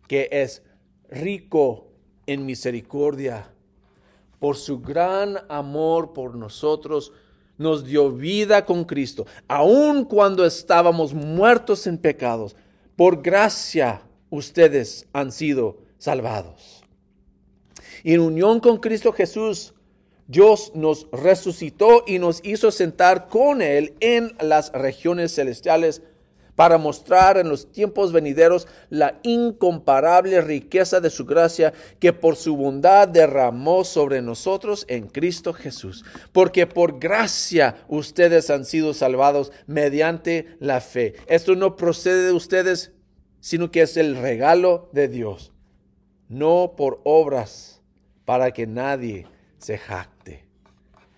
que 0.07 0.29
es 0.31 0.63
rico 1.11 1.93
en 2.27 2.47
misericordia 2.47 3.53
por 4.39 4.57
su 4.57 4.81
gran 4.81 5.39
amor 5.49 6.13
por 6.13 6.35
nosotros, 6.35 7.13
nos 7.57 7.85
dio 7.85 8.13
vida 8.13 8.65
con 8.65 8.85
Cristo, 8.85 9.27
aun 9.49 10.05
cuando 10.05 10.47
estábamos 10.47 11.13
muertos 11.13 11.87
en 11.87 11.99
pecados. 11.99 12.55
Por 12.97 13.21
gracia 13.21 14.03
ustedes 14.31 15.07
han 15.13 15.33
sido 15.33 15.79
salvados. 15.99 16.85
Y 18.05 18.15
en 18.15 18.21
unión 18.21 18.61
con 18.61 18.79
Cristo 18.79 19.13
Jesús, 19.13 19.75
Dios 20.29 20.73
nos 20.75 21.09
resucitó 21.11 22.05
y 22.07 22.19
nos 22.19 22.41
hizo 22.45 22.71
sentar 22.71 23.29
con 23.29 23.63
Él 23.63 23.95
en 24.01 24.37
las 24.41 24.71
regiones 24.73 25.35
celestiales 25.35 26.03
para 26.59 26.77
mostrar 26.77 27.39
en 27.39 27.49
los 27.49 27.71
tiempos 27.71 28.11
venideros 28.11 28.67
la 28.91 29.21
incomparable 29.23 30.41
riqueza 30.41 31.01
de 31.01 31.09
su 31.09 31.25
gracia 31.25 31.73
que 32.01 32.13
por 32.13 32.35
su 32.35 32.57
bondad 32.57 33.07
derramó 33.07 33.85
sobre 33.85 34.23
nosotros 34.23 34.85
en 34.89 35.07
Cristo 35.07 35.53
Jesús. 35.53 36.05
Porque 36.33 36.67
por 36.67 36.99
gracia 36.99 37.77
ustedes 37.87 38.51
han 38.51 38.65
sido 38.65 38.93
salvados 38.93 39.53
mediante 39.69 40.57
la 40.59 40.81
fe. 40.81 41.15
Esto 41.29 41.55
no 41.55 41.77
procede 41.77 42.27
de 42.27 42.33
ustedes, 42.33 42.91
sino 43.39 43.71
que 43.71 43.83
es 43.83 43.97
el 43.97 44.17
regalo 44.17 44.91
de 44.93 45.07
Dios, 45.07 45.53
no 46.29 46.75
por 46.77 47.01
obras, 47.05 47.83
para 48.25 48.51
que 48.51 48.67
nadie 48.67 49.29
se 49.59 49.79
jacte. 49.79 50.48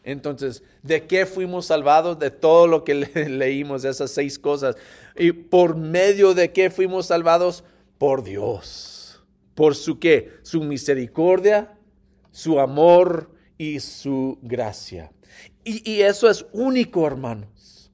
Entonces, 0.02 0.62
¿de 0.82 1.06
qué 1.06 1.26
fuimos 1.26 1.66
salvados? 1.66 2.18
De 2.18 2.30
todo 2.30 2.66
lo 2.66 2.84
que 2.84 2.94
leímos, 3.28 3.82
de 3.82 3.90
esas 3.90 4.10
seis 4.10 4.38
cosas. 4.38 4.76
¿Y 5.16 5.32
por 5.32 5.76
medio 5.76 6.34
de 6.34 6.52
qué 6.52 6.70
fuimos 6.70 7.06
salvados? 7.06 7.64
Por 7.98 8.22
Dios. 8.22 9.22
¿Por 9.54 9.74
su 9.74 9.98
qué? 9.98 10.32
Su 10.42 10.62
misericordia, 10.62 11.76
su 12.30 12.58
amor 12.60 13.30
y 13.58 13.80
su 13.80 14.38
gracia. 14.42 15.12
Y, 15.62 16.00
eso 16.00 16.30
es 16.30 16.46
único, 16.52 17.06
hermanos. 17.06 17.92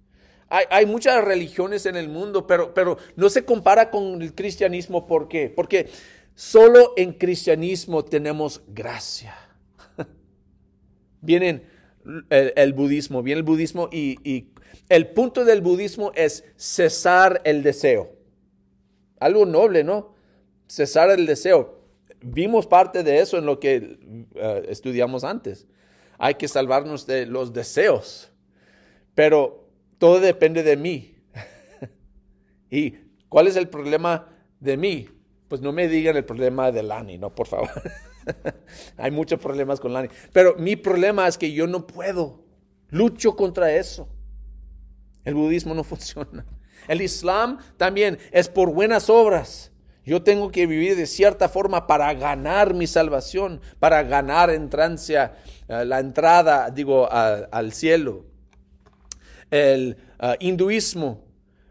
Hay, 0.48 0.86
muchas 0.86 1.25
religiones 1.25 1.84
en 1.86 1.96
el 1.96 2.08
mundo, 2.08 2.46
pero, 2.46 2.72
pero 2.72 2.96
no 3.16 3.28
se 3.28 3.44
compara 3.44 3.90
con 3.90 4.22
el 4.22 4.32
cristianismo. 4.32 5.08
¿Por 5.08 5.26
qué? 5.26 5.52
Porque 5.54 5.90
solo 6.36 6.92
en 6.96 7.12
cristianismo 7.12 8.04
tenemos 8.04 8.62
gracia. 8.68 9.36
Vienen 11.20 11.64
el, 12.30 12.72
budismo, 12.72 13.22
viene 13.22 13.40
el 13.40 13.44
budismo 13.44 13.88
y, 13.92 14.48
el 14.88 15.08
punto 15.08 15.44
del 15.44 15.62
budismo 15.62 16.12
es 16.14 16.44
cesar 16.56 17.40
el 17.44 17.62
deseo. 17.62 18.12
Algo 19.18 19.46
noble, 19.46 19.82
¿no? 19.82 20.14
Cesar 20.68 21.10
el 21.10 21.26
deseo. 21.26 21.80
Vimos 22.20 22.66
parte 22.66 23.02
de 23.02 23.18
eso 23.18 23.38
en 23.38 23.46
lo 23.46 23.58
que 23.58 23.98
eh, 24.34 24.66
estudiamos 24.68 25.25
antes. 25.25 25.66
Hay 26.18 26.34
que 26.34 26.46
salvarnos 26.46 27.06
de 27.06 27.26
los 27.26 27.52
deseos. 27.52 28.30
pero 29.14 29.64
todo 29.98 30.20
depende 30.20 30.62
de 30.62 30.76
mí. 30.76 31.14
¿Y 32.70 32.92
cuál 33.28 33.46
es 33.48 33.56
el 33.56 33.68
problema 33.68 34.28
de 34.60 34.76
mí? 34.76 35.08
Pues 35.48 35.60
no 35.60 35.72
me 35.72 35.88
digan 35.88 36.16
el 36.16 36.25
problema 36.25 36.70
de 36.70 36.82
Lani, 36.82 37.18
no, 37.18 37.34
por 37.34 37.46
favor. 37.46 37.70
Hay 38.97 39.11
muchos 39.11 39.40
problemas 39.40 39.80
con 39.80 39.92
Lani. 39.92 40.09
Pero 40.33 40.56
mi 40.56 40.76
problema 40.76 41.26
es 41.28 41.38
que 41.38 41.52
yo 41.52 41.66
no 41.66 41.87
puedo. 41.87 42.45
Lucho 42.90 43.37
contra 43.37 43.73
eso. 43.75 44.09
El 45.25 45.35
budismo 45.35 45.75
no 45.75 45.85
funciona. 45.85 46.45
El 46.88 47.02
Islam 47.02 47.59
también 47.76 48.18
es 48.30 48.49
por 48.49 48.73
buenas 48.73 49.11
obras. 49.11 49.73
Yo 50.04 50.23
tengo 50.23 50.52
que 50.52 50.68
vivir 50.68 50.97
de 50.97 51.06
cierta 51.06 51.49
forma 51.49 51.88
para 51.88 52.14
ganar 52.14 52.75
mi 52.75 52.87
salvación, 52.87 53.61
para 53.80 54.04
ganar 54.04 54.50
entrancia, 54.50 55.35
eh, 55.66 55.85
la 55.85 55.99
entrada, 55.99 56.71
digo, 56.71 57.11
al 57.11 57.73
cielo. 57.73 58.25
El 59.50 59.97
eh, 60.21 60.37
hinduismo, 60.38 61.25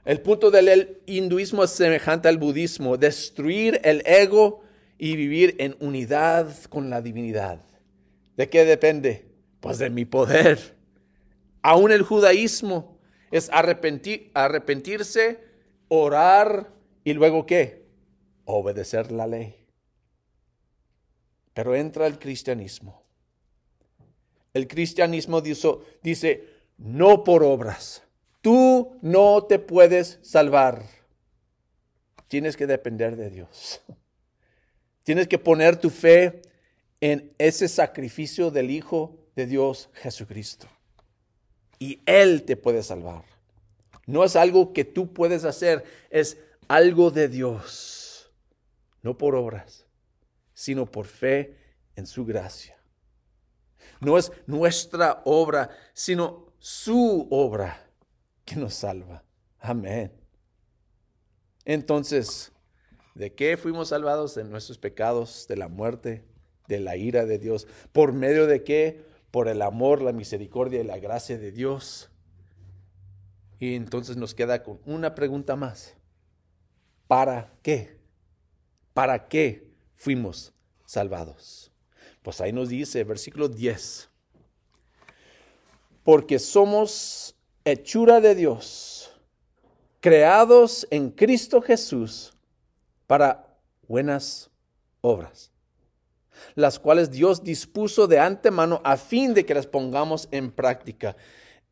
el 0.03 0.19
punto 0.19 0.51
del 0.51 0.99
hinduismo 1.05 1.63
es 1.63 1.71
semejante 1.71 2.27
al 2.27 2.37
budismo, 2.37 2.97
destruir 2.97 3.79
el 3.85 4.03
ego 4.05 4.64
y 4.97 5.15
vivir 5.15 5.55
en 5.59 5.75
unidad 5.79 6.53
con 6.69 6.89
la 6.89 7.01
divinidad. 7.01 7.61
¿De 8.37 8.49
qué 8.49 8.65
depende? 8.65 9.27
Pues 9.59 9.77
de 9.77 9.89
mi 9.89 10.05
poder. 10.05 10.77
Aún 11.61 11.91
el 11.91 12.03
judaísmo 12.03 12.99
es 13.31 13.49
arrepentir, 13.51 14.31
arrepentirse, 14.33 15.39
orar 15.87 16.71
y 17.03 17.13
luego 17.13 17.45
qué? 17.45 17.85
obedecer 18.45 19.11
la 19.11 19.27
ley. 19.27 19.55
Pero 21.53 21.75
entra 21.75 22.07
el 22.07 22.19
cristianismo. 22.19 23.03
El 24.53 24.67
cristianismo 24.67 25.41
dice, 25.41 25.69
dice, 26.01 26.47
no 26.77 27.23
por 27.23 27.43
obras. 27.43 28.03
Tú 28.41 28.97
no 29.01 29.43
te 29.43 29.59
puedes 29.59 30.19
salvar. 30.21 30.83
Tienes 32.27 32.55
que 32.55 32.67
depender 32.67 33.15
de 33.15 33.29
Dios. 33.29 33.81
Tienes 35.05 35.29
que 35.29 35.39
poner 35.39 35.77
tu 35.77 35.89
fe 35.89 36.41
en 36.99 37.33
ese 37.37 37.69
sacrificio 37.69 38.51
del 38.51 38.69
Hijo 38.69 39.17
de 39.37 39.45
Dios 39.45 39.89
Jesucristo. 39.93 40.67
Y 41.79 42.01
Él 42.05 42.43
te 42.43 42.57
puede 42.57 42.83
salvar. 42.83 43.23
No 44.05 44.25
es 44.25 44.35
algo 44.35 44.73
que 44.73 44.83
tú 44.83 45.13
puedes 45.13 45.45
hacer, 45.45 45.85
es 46.09 46.37
algo 46.67 47.09
de 47.09 47.29
Dios 47.29 47.95
no 49.05 49.15
por 49.15 49.35
obras, 49.35 49.85
sino 50.55 50.87
por 50.87 51.05
fe 51.05 51.55
en 51.95 52.07
su 52.07 52.25
gracia. 52.25 52.75
No 54.01 54.17
es 54.17 54.31
nuestra 54.47 55.21
obra, 55.25 55.69
sino 55.93 56.51
su 56.57 57.27
obra 57.29 57.87
que 58.43 58.55
nos 58.55 58.73
salva. 58.73 59.23
Amén. 59.59 60.11
Entonces, 61.65 62.51
¿de 63.15 63.33
qué 63.33 63.57
fuimos 63.57 63.89
salvados? 63.89 64.35
De 64.35 64.43
nuestros 64.43 64.77
pecados, 64.77 65.47
de 65.47 65.55
la 65.55 65.67
muerte, 65.67 66.23
de 66.67 66.79
la 66.79 66.97
ira 66.97 67.25
de 67.25 67.39
Dios. 67.39 67.67
¿Por 67.91 68.13
medio 68.13 68.45
de 68.45 68.63
qué? 68.63 69.03
Por 69.31 69.47
el 69.47 69.61
amor, 69.61 70.01
la 70.01 70.11
misericordia 70.11 70.81
y 70.81 70.83
la 70.83 70.99
gracia 70.99 71.37
de 71.37 71.51
Dios. 71.51 72.11
Y 73.59 73.75
entonces 73.75 74.17
nos 74.17 74.35
queda 74.35 74.63
con 74.63 74.79
una 74.85 75.15
pregunta 75.15 75.55
más. 75.55 75.95
¿Para 77.07 77.53
qué? 77.63 77.97
¿Para 78.93 79.27
qué 79.27 79.71
fuimos 79.93 80.53
salvados? 80.85 81.71
Pues 82.21 82.41
ahí 82.41 82.51
nos 82.51 82.69
dice, 82.69 83.03
versículo 83.03 83.47
10, 83.47 84.09
porque 86.03 86.39
somos 86.39 87.35
hechura 87.63 88.19
de 88.19 88.33
Dios, 88.33 89.11
creados 89.99 90.87
en 90.89 91.11
Cristo 91.11 91.61
Jesús 91.61 92.34
para 93.07 93.57
buenas 93.87 94.49
obras, 95.01 95.51
las 96.55 96.79
cuales 96.79 97.11
Dios 97.11 97.43
dispuso 97.43 98.07
de 98.07 98.19
antemano 98.19 98.81
a 98.83 98.97
fin 98.97 99.33
de 99.33 99.45
que 99.45 99.53
las 99.53 99.67
pongamos 99.67 100.27
en 100.31 100.51
práctica. 100.51 101.15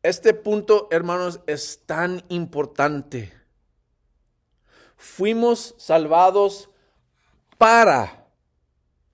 Este 0.02 0.34
punto, 0.34 0.88
hermanos, 0.90 1.40
es 1.46 1.82
tan 1.86 2.22
importante. 2.28 3.32
Fuimos 4.96 5.74
salvados 5.78 6.70
para 7.58 8.28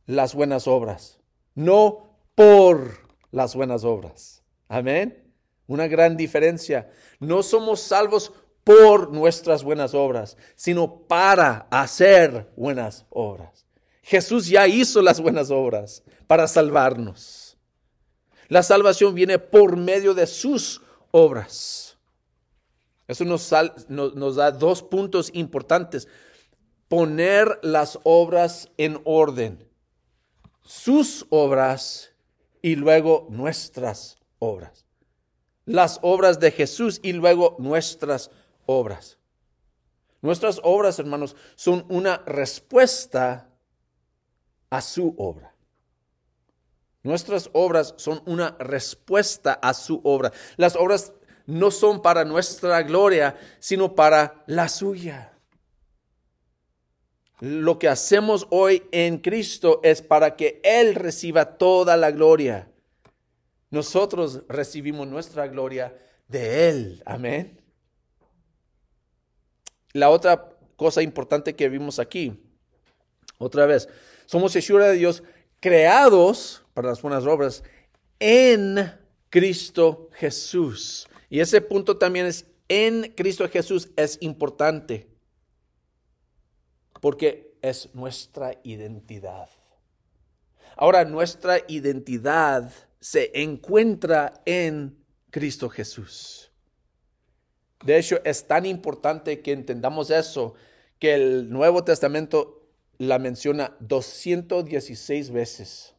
las 0.06 0.35
buenas 0.35 0.66
obras, 0.66 1.20
no 1.54 2.16
por 2.35 3.09
las 3.30 3.54
buenas 3.54 3.85
obras. 3.85 4.42
Amén. 4.68 5.33
Una 5.66 5.87
gran 5.87 6.16
diferencia. 6.16 6.90
No 7.20 7.42
somos 7.42 7.80
salvos 7.80 8.33
por 8.64 9.12
nuestras 9.12 9.62
buenas 9.62 9.94
obras, 9.94 10.37
sino 10.55 11.07
para 11.07 11.66
hacer 11.70 12.53
buenas 12.57 13.07
obras. 13.11 13.66
Jesús 14.03 14.49
ya 14.49 14.66
hizo 14.66 15.03
las 15.03 15.20
buenas 15.20 15.51
obras 15.51 16.03
para 16.27 16.46
salvarnos. 16.49 17.57
La 18.49 18.62
salvación 18.62 19.14
viene 19.14 19.38
por 19.38 19.77
medio 19.77 20.14
de 20.14 20.27
sus 20.27 20.83
obras. 21.12 21.96
Eso 23.07 23.25
nos, 23.25 23.51
da 24.37 24.51
dos 24.51 24.83
puntos 24.83 25.31
importantes 25.35 26.09
poner 26.88 27.59
las 27.62 27.99
obras 28.05 28.68
en 28.77 29.01
orden. 29.05 29.68
Sus 30.62 31.27
obras 31.31 32.12
y 32.62 32.77
luego 32.77 33.27
nuestras 33.31 34.18
obras. 34.38 34.85
Las 35.64 35.99
obras 36.03 36.40
de 36.40 36.51
Jesús 36.51 37.01
y 37.03 37.12
luego 37.12 37.57
nuestras 37.59 38.29
obras. 38.29 38.40
Nuestras 40.22 40.61
obras, 40.62 40.98
hermanos, 40.98 41.37
son 41.54 41.85
una 41.88 42.18
respuesta 42.26 43.48
a 44.68 44.80
su 44.80 45.14
obra. 45.18 45.54
Nuestras 47.02 47.48
obras 47.52 47.94
son 47.96 48.22
una 48.26 48.56
respuesta 48.59 49.54
a 49.54 49.72
su 49.72 50.00
obra. 50.04 50.33
Las 50.56 50.76
obras 50.76 51.12
no 51.46 51.70
son 51.70 52.02
para 52.02 52.24
nuestra 52.24 52.83
gloria, 52.83 53.37
sino 53.59 53.94
para 53.94 54.44
la 54.46 54.68
suya 54.68 55.30
lo 57.40 57.78
que 57.78 57.88
hacemos 57.88 58.46
hoy 58.50 58.83
en 58.92 59.18
Cristo 59.18 59.80
es 59.83 60.02
para 60.02 60.37
que 60.37 60.61
Él 60.62 60.94
reciba 60.94 61.56
toda 61.56 61.96
la 61.96 62.11
gloria. 62.11 62.68
Nosotros 63.70 64.42
recibimos 64.48 65.06
nuestra 65.06 65.46
gloria 65.48 65.96
de 66.28 66.68
Él. 66.68 67.02
Amén. 67.06 67.60
La 69.92 70.11
otra 70.11 70.48
cosa 70.76 71.03
importante 71.03 71.57
que 71.57 71.68
vimos 71.68 71.98
aquí, 71.98 72.40
otra 73.38 73.66
vez, 73.66 73.88
somos 74.26 74.55
hechura 74.55 74.88
de 74.88 74.94
Dios 74.94 75.22
creados 75.61 76.62
para 76.74 76.88
las 76.88 77.03
buenas 77.03 77.24
obras 77.26 77.62
en 78.18 78.92
Cristo 79.29 80.09
Jesús. 80.12 81.09
Y 81.29 81.40
ese 81.40 81.61
punto 81.61 81.96
también 81.96 82.26
es 82.26 82.46
en 82.68 83.12
Cristo 83.16 83.48
Jesús 83.48 83.90
es 83.96 84.18
importante 84.20 85.09
porque 87.00 87.57
es 87.62 87.92
nuestra 87.94 88.55
identidad. 88.62 89.48
Ahora 90.76 91.05
nuestra 91.05 91.59
identidad 91.66 92.72
se 93.00 93.31
encuentra 93.42 94.40
en 94.44 95.05
Cristo 95.31 95.68
Jesús. 95.68 96.50
De 97.85 97.99
hecho, 97.99 98.21
es 98.25 98.47
tan 98.47 98.66
importante 98.66 99.40
que 99.40 99.53
entendamos 99.53 100.11
eso 100.11 100.55
que 100.99 101.14
el 101.14 101.51
Nuevo 101.51 101.83
Testamento 101.83 102.69
la 102.99 103.19
menciona 103.19 103.75
216 103.81 105.31
veces 105.31 105.95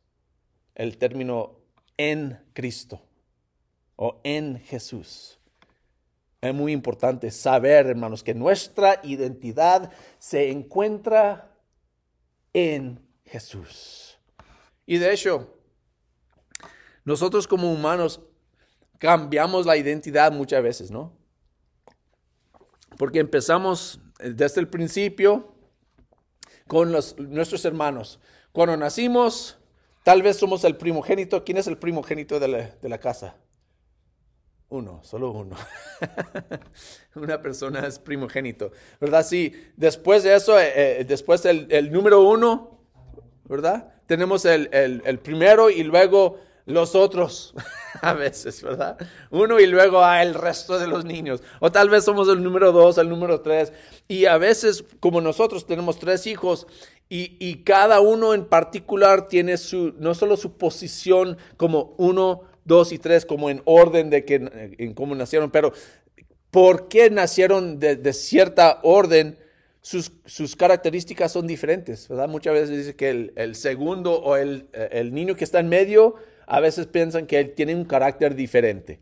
el 0.76 0.98
término 0.98 1.60
en 1.98 2.40
Cristo 2.54 3.02
o 3.96 4.22
en 4.24 4.60
Jesús. 4.60 5.40
Es 6.42 6.54
muy 6.54 6.72
importante 6.72 7.30
saber, 7.30 7.88
hermanos, 7.88 8.24
que 8.24 8.34
nuestra 8.34 9.00
identidad 9.04 9.92
se 10.18 10.50
encuentra 10.50 11.52
en 12.54 13.00
Jesús. 13.26 14.20
Y 14.86 14.98
de 14.98 15.14
hecho, 15.14 15.56
nosotros 17.06 17.48
como 17.48 17.72
humanos 17.72 18.22
cambiamos 18.98 19.66
la 19.66 19.78
identidad 19.78 20.32
muchas 20.32 20.64
veces, 20.64 20.92
¿no? 20.92 21.21
Porque 22.98 23.20
empezamos 23.20 24.00
desde 24.20 24.62
el 24.62 24.68
principio 24.68 25.54
con 26.68 26.92
nuestros 26.92 27.66
hermanos. 27.66 28.20
Cuando 28.52 28.78
nacimos, 28.78 29.58
tal 30.04 30.22
vez 30.22 30.38
somos 30.38 30.64
el 30.64 30.76
primogénito. 30.76 31.44
¿Quién 31.44 31.58
es 31.58 31.68
el 31.68 31.78
primogénito 31.78 32.40
de 32.40 32.48
la, 32.48 32.58
de 32.82 32.90
la 32.90 32.98
casa? 32.98 33.36
Uno, 34.72 35.02
solo 35.04 35.32
uno. 35.32 35.58
Una 37.16 37.42
persona 37.42 37.86
es 37.86 38.00
primogénito, 38.00 38.72
¿verdad? 39.02 39.26
Sí, 39.26 39.54
después 39.76 40.24
de 40.24 40.34
eso, 40.34 40.58
eh, 40.58 41.02
eh, 41.02 41.06
después 41.06 41.44
el, 41.44 41.68
el, 41.70 41.92
número 41.92 42.22
uno, 42.22 42.80
¿verdad? 43.44 43.94
Tenemos 44.06 44.46
el, 44.46 44.70
el, 44.72 45.20
primero 45.20 45.70
y 45.70 45.84
luego 45.84 46.40
los 46.66 46.96
otros, 46.96 47.54
a 48.08 48.14
veces, 48.14 48.62
¿verdad? 48.64 48.98
Uno 49.30 49.60
y 49.60 49.68
luego 49.68 50.04
a 50.04 50.24
el 50.24 50.34
resto 50.34 50.80
de 50.80 50.88
los 50.88 51.06
niños. 51.06 51.42
O 51.60 51.72
tal 51.72 51.90
vez 51.90 52.04
somos 52.04 52.28
el 52.30 52.44
número 52.44 52.72
dos, 52.72 52.98
el 52.98 53.08
número 53.08 53.42
tres. 53.42 53.72
Y 54.08 54.26
a 54.26 54.38
veces, 54.38 54.84
como 55.00 55.22
nosotros 55.22 55.68
tenemos 55.68 56.00
tres 56.00 56.26
hijos 56.28 56.68
y, 57.08 57.58
cada 57.64 58.00
uno 58.00 58.34
en 58.34 58.46
particular 58.46 59.28
tiene 59.28 59.58
su, 59.58 59.94
no 60.00 60.16
solo 60.16 60.38
su 60.38 60.54
posición 60.58 61.38
como 61.58 61.94
uno, 61.98 62.44
dos 62.64 62.94
y 62.94 63.00
tres, 63.00 63.26
como 63.26 63.50
en 63.50 63.62
orden 63.66 64.10
de 64.10 64.24
que, 64.24 64.36
en 64.78 64.94
cómo 64.94 65.14
nacieron, 65.14 65.52
pero 65.52 65.74
por 66.52 66.88
qué 66.88 67.10
nacieron 67.10 67.80
de, 67.80 68.14
cierta 68.14 68.80
orden. 68.84 69.38
Sus, 69.84 70.12
sus, 70.28 70.56
características 70.56 71.32
son 71.32 71.48
diferentes, 71.48 72.08
¿verdad? 72.08 72.30
Muchas 72.30 72.54
veces 72.54 72.70
dice 72.70 72.96
que 72.96 73.10
el, 73.10 73.34
el 73.36 73.56
segundo 73.56 74.14
o 74.22 74.36
el, 74.36 74.68
el, 74.74 75.12
niño 75.12 75.36
que 75.36 75.44
está 75.44 75.60
en 75.60 75.70
medio 75.70 76.18
a 76.52 76.60
veces 76.60 76.86
piensan 76.86 77.28
que 77.28 77.40
él 77.40 77.54
tiene 77.56 77.74
un 77.74 77.86
carácter 77.86 78.36
diferente, 78.36 79.00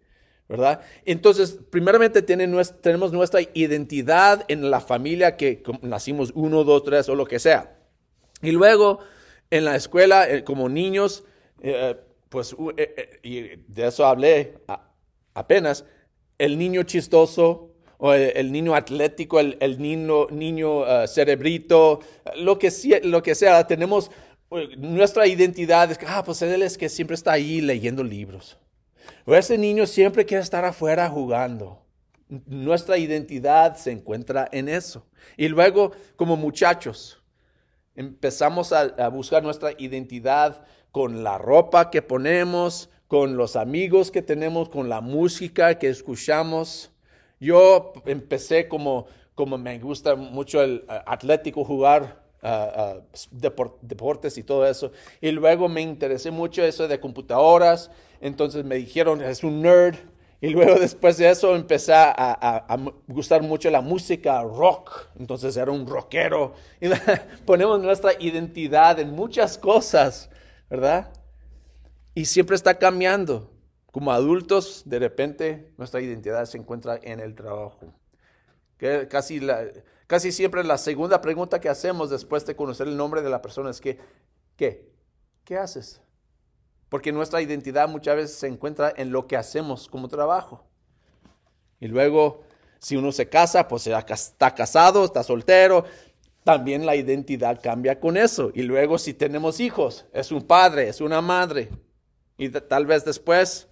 ¿verdad? 0.48 0.82
Entonces, 1.04 1.58
primeramente 1.72 2.22
tenemos 2.22 3.12
nuestra 3.12 3.40
identidad 3.56 4.46
en 4.50 4.70
la 4.70 4.80
familia 4.80 5.36
que 5.36 5.64
nacimos 5.82 6.32
uno, 6.36 6.64
dos, 6.64 6.84
tres 6.84 7.10
o 7.10 7.16
lo 7.16 7.26
que 7.26 7.40
sea. 7.40 7.76
Y 8.44 8.52
luego, 8.52 9.00
en 9.50 9.66
la 9.66 9.76
escuela, 9.76 10.30
eh, 10.30 10.44
como 10.44 10.70
niños, 10.70 11.24
eh, 11.64 11.96
pues, 12.30 12.56
eh, 12.78 13.20
y 13.24 13.42
de 13.68 13.88
eso 13.88 14.06
hablé 14.06 14.60
apenas, 15.34 15.86
el 16.38 16.56
niño 16.56 16.84
chistoso, 16.84 17.74
o 17.98 18.14
el, 18.14 18.52
niño 18.52 18.76
atlético, 18.76 19.40
el, 19.40 19.82
niño, 19.82 20.28
niño 20.30 20.86
cerebrito, 21.08 22.00
lo 22.38 22.58
que, 22.58 22.72
lo 23.04 23.22
que 23.22 23.36
sea, 23.36 23.68
tenemos 23.68 24.10
nuestra 24.78 25.28
identidad 25.28 25.92
es 25.92 25.98
que, 25.98 26.06
ah, 26.08 26.24
pues 26.24 26.42
él 26.42 26.62
es 26.64 26.78
que 26.78 26.90
siempre 26.90 27.16
está 27.16 27.34
ahí 27.34 27.62
leyendo 27.62 28.04
libros. 28.04 28.58
O 29.26 29.36
ese 29.36 29.58
niño 29.58 29.86
siempre 29.86 30.26
quiere 30.26 30.44
estar 30.44 30.66
afuera 30.66 31.08
jugando. 31.10 31.84
Nuestra 32.28 32.98
identidad 32.98 33.76
se 33.76 33.92
encuentra 33.92 34.48
en 34.52 34.70
eso. 34.70 35.06
Y 35.38 35.48
luego, 35.48 35.92
como 36.16 36.36
muchachos, 36.36 37.22
empezamos 37.96 38.74
a, 38.74 39.10
buscar 39.10 39.44
nuestra 39.44 39.72
identidad 39.78 40.66
con 40.92 41.24
la 41.24 41.38
ropa 41.38 41.92
que 41.92 42.02
ponemos, 42.02 42.90
con 43.08 43.38
los 43.38 43.56
amigos 43.56 44.10
que 44.10 44.22
tenemos, 44.22 44.70
con 44.70 44.90
la 44.90 45.02
música 45.02 45.78
que 45.78 45.90
escuchamos. 45.90 46.92
Yo 47.40 47.94
empecé 48.06 48.68
como, 48.68 49.08
como 49.36 49.58
me 49.58 49.78
gusta 49.80 50.16
mucho 50.16 50.62
el 50.62 50.86
atlético 50.88 51.64
jugar 51.64 52.29
deportes 52.42 54.38
y 54.38 54.44
todo 54.44 54.66
eso. 54.66 54.92
Y 55.22 55.32
luego 55.32 55.68
me 55.68 55.82
interesé 55.82 56.32
mucho 56.32 56.64
eso 56.64 56.88
de 56.88 57.00
computadoras. 57.00 57.92
Entonces 58.22 58.64
me 58.64 58.76
dijeron, 58.76 59.22
es 59.22 59.44
un 59.44 59.62
nerd. 59.62 59.96
Y 60.42 60.50
luego 60.50 60.80
después 60.80 61.18
de 61.18 61.30
eso 61.30 61.54
empecé 61.54 61.94
a, 61.94 62.78
gustar 63.08 63.42
mucho 63.42 63.70
la 63.70 63.82
música 63.82 64.42
rock. 64.44 65.10
Entonces 65.20 65.58
era 65.58 65.72
un 65.72 65.86
rockero. 65.86 66.54
Ponemos 67.46 67.82
nuestra 67.82 68.14
identidad 68.20 69.00
en 69.00 69.12
muchas 69.12 69.58
cosas, 69.58 70.30
¿verdad? 70.70 71.12
Y 72.16 72.26
siempre 72.26 72.56
está 72.56 72.78
cambiando. 72.78 73.52
Como 73.92 74.12
adultos, 74.12 74.84
de 74.86 75.00
repente 75.00 75.74
nuestra 75.78 76.00
identidad 76.00 76.46
se 76.46 76.58
encuentra 76.58 77.00
en 77.02 77.20
el 77.20 77.36
trabajo. 77.36 77.94
Que 78.78 79.08
casi 79.10 79.42
la, 79.42 79.66
Casi 80.10 80.32
siempre 80.32 80.64
la 80.64 80.80
segunda 80.80 81.22
pregunta 81.22 81.62
que 81.62 81.70
hacemos 81.70 82.10
después 82.10 82.44
de 82.48 82.56
conocer 82.56 82.88
el 82.88 82.98
nombre 82.98 83.22
de 83.22 83.30
la 83.30 83.44
persona 83.44 83.70
es 83.70 83.80
que, 83.80 84.00
¿qué? 84.56 84.90
¿Qué 85.44 85.56
haces? 85.56 86.02
Porque 86.90 87.12
nuestra 87.12 87.44
identidad 87.44 87.88
muchas 87.88 88.16
veces 88.16 88.36
se 88.36 88.48
encuentra 88.48 88.92
en 88.98 89.12
lo 89.12 89.28
que 89.28 89.38
hacemos 89.38 89.88
como 89.88 90.08
trabajo. 90.08 90.66
Y 91.80 91.88
luego, 91.90 92.42
si 92.80 92.98
uno 92.98 93.12
se 93.12 93.30
casa, 93.30 93.68
pues 93.68 93.86
está 93.86 94.56
casado, 94.56 95.06
está 95.06 95.22
soltero, 95.22 95.86
también 96.44 96.88
la 96.88 96.96
identidad 96.96 97.62
cambia 97.62 98.00
con 98.00 98.18
eso. 98.18 98.50
Y 98.56 98.64
luego 98.64 98.98
si 98.98 99.14
tenemos 99.14 99.60
hijos, 99.60 100.08
es 100.12 100.32
un 100.32 100.42
padre, 100.42 100.90
es 100.90 101.02
una 101.02 101.22
madre. 101.22 101.70
Y 102.36 102.50
tal 102.50 102.88
vez 102.88 103.06
después 103.06 103.69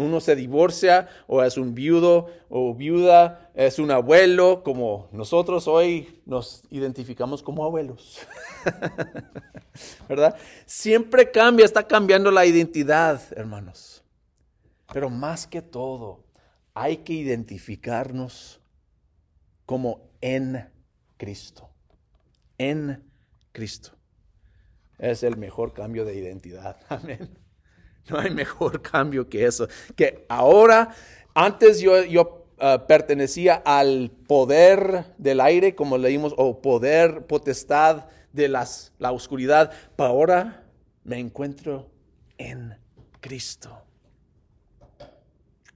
uno 0.00 0.20
se 0.20 0.36
divorcia 0.36 1.08
o 1.26 1.42
es 1.42 1.56
un 1.56 1.74
viudo 1.74 2.30
o 2.48 2.74
viuda, 2.74 3.50
es 3.54 3.78
un 3.78 3.90
abuelo, 3.90 4.62
como 4.62 5.08
nosotros 5.12 5.68
hoy 5.68 6.20
nos 6.26 6.62
identificamos 6.70 7.42
como 7.42 7.64
abuelos. 7.64 8.18
¿Verdad? 10.08 10.36
Siempre 10.66 11.30
cambia, 11.30 11.64
está 11.64 11.86
cambiando 11.86 12.30
la 12.30 12.46
identidad, 12.46 13.20
hermanos. 13.36 14.02
Pero 14.92 15.10
más 15.10 15.46
que 15.46 15.62
todo, 15.62 16.24
hay 16.74 16.98
que 16.98 17.12
identificarnos 17.12 18.60
como 19.66 20.10
en 20.20 20.68
Cristo. 21.16 21.70
En 22.58 23.04
Cristo. 23.52 23.92
Es 24.98 25.22
el 25.22 25.36
mejor 25.36 25.72
cambio 25.72 26.04
de 26.04 26.14
identidad. 26.14 26.76
Amén. 26.88 27.39
No 28.10 28.18
hay 28.18 28.30
mejor 28.34 28.82
cambio 28.82 29.28
que 29.28 29.46
eso. 29.46 29.68
Que 29.96 30.24
ahora, 30.28 30.94
antes 31.34 31.80
yo, 31.80 32.04
yo 32.04 32.44
ah, 32.58 32.84
pertenecía 32.86 33.54
al 33.64 34.10
poder 34.26 35.04
del 35.18 35.40
aire, 35.40 35.74
como 35.74 35.98
leímos, 35.98 36.34
o 36.36 36.60
poder, 36.60 37.26
potestad 37.26 38.06
de 38.32 38.48
las, 38.48 38.92
la 38.98 39.12
oscuridad. 39.12 39.72
Pero 39.96 40.08
ahora 40.08 40.64
me 41.04 41.18
encuentro 41.18 41.88
en 42.38 42.76
Cristo. 43.20 43.70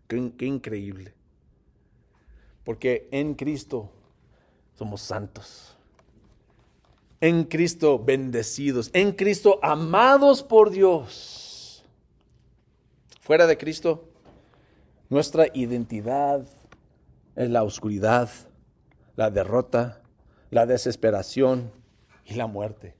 Qué 0.08 0.46
increíble. 0.46 1.12
Porque 2.62 3.08
en 3.10 3.34
Cristo 3.34 3.90
somos 4.74 5.00
santos. 5.00 5.76
En 7.20 7.44
Cristo 7.44 7.98
bendecidos. 7.98 8.90
En 8.92 9.12
Cristo 9.12 9.58
amados 9.62 10.42
por 10.42 10.70
Dios 10.70 11.43
Fuera 13.24 13.46
de 13.46 13.56
Cristo, 13.56 14.06
nuestra 15.08 15.46
identidad 15.54 16.46
es 17.34 17.48
la 17.48 17.62
oscuridad, 17.62 18.28
la 19.16 19.30
derrota, 19.30 20.02
la 20.50 20.66
desesperación 20.66 21.72
y 22.26 22.34
la 22.34 22.46
muerte. 22.46 22.94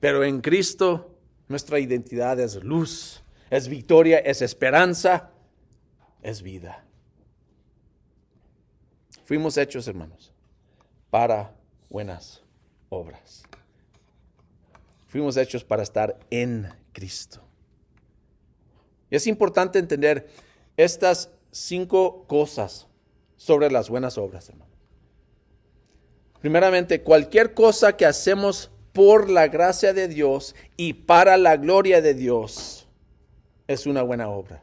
Pero 0.00 0.24
en 0.24 0.40
Cristo, 0.40 1.14
nuestra 1.48 1.78
identidad 1.78 2.40
es 2.40 2.64
luz, 2.64 3.22
es 3.50 3.68
victoria, 3.68 4.20
es 4.20 4.40
esperanza, 4.40 5.32
es 6.22 6.40
vida. 6.40 6.86
Fuimos 9.26 9.58
hechos, 9.58 9.86
hermanos, 9.86 10.32
para 11.10 11.54
buenas 11.90 12.42
obras. 12.88 13.42
Fuimos 15.08 15.36
hechos 15.36 15.62
para 15.62 15.82
estar 15.82 16.18
en 16.30 16.72
Cristo. 16.94 17.45
Y 19.10 19.16
es 19.16 19.26
importante 19.26 19.78
entender 19.78 20.28
estas 20.76 21.30
cinco 21.50 22.24
cosas 22.26 22.86
sobre 23.36 23.70
las 23.70 23.88
buenas 23.88 24.18
obras, 24.18 24.48
hermano. 24.48 24.70
Primeramente, 26.40 27.02
cualquier 27.02 27.54
cosa 27.54 27.96
que 27.96 28.06
hacemos 28.06 28.70
por 28.92 29.30
la 29.30 29.48
gracia 29.48 29.92
de 29.92 30.08
Dios 30.08 30.54
y 30.76 30.94
para 30.94 31.36
la 31.36 31.56
gloria 31.56 32.00
de 32.00 32.14
Dios 32.14 32.86
es 33.66 33.86
una 33.86 34.02
buena 34.02 34.28
obra. 34.28 34.62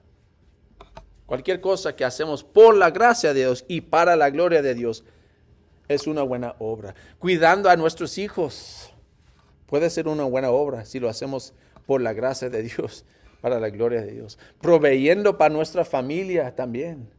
Cualquier 1.25 1.61
cosa 1.61 1.95
que 1.95 2.05
hacemos 2.05 2.43
por 2.43 2.75
la 2.75 2.91
gracia 2.91 3.33
de 3.33 3.41
Dios 3.41 3.65
y 3.67 3.81
para 3.81 4.15
la 4.15 4.29
gloria 4.29 4.61
de 4.61 4.75
Dios 4.75 5.03
es 5.87 6.07
una 6.07 6.23
buena 6.23 6.55
obra. 6.59 6.95
Cuidando 7.19 7.69
a 7.69 7.75
nuestros 7.75 8.17
hijos 8.17 8.91
puede 9.67 9.89
ser 9.89 10.07
una 10.07 10.23
buena 10.23 10.51
obra 10.51 10.85
si 10.85 10.99
lo 10.99 11.09
hacemos 11.09 11.53
por 11.85 12.01
la 12.01 12.13
gracia 12.13 12.49
de 12.49 12.63
Dios 12.63 13.05
para 13.43 13.59
la 13.59 13.69
gloria 13.69 13.99
de 13.99 14.13
Dios. 14.13 14.39
Proveyendo 14.61 15.37
para 15.37 15.53
nuestra 15.53 15.83
familia 15.83 16.55
también. 16.55 17.09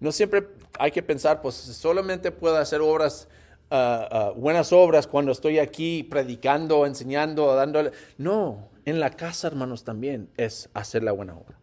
No 0.00 0.10
siempre 0.10 0.48
hay 0.80 0.90
que 0.90 1.00
pensar, 1.00 1.40
pues 1.40 1.54
solamente 1.54 2.32
puedo 2.32 2.56
hacer 2.56 2.80
obras, 2.80 3.28
ah, 3.70 4.08
ah, 4.10 4.32
buenas 4.34 4.72
obras 4.72 5.06
cuando 5.06 5.30
estoy 5.30 5.60
aquí 5.60 6.02
predicando, 6.02 6.86
enseñando, 6.86 7.54
dándole. 7.54 7.92
No, 8.18 8.68
en 8.84 8.98
la 8.98 9.10
casa, 9.10 9.46
hermanos, 9.46 9.84
también 9.84 10.28
es 10.36 10.68
hacer 10.74 11.04
la 11.04 11.12
buena 11.12 11.36
obra. 11.36 11.56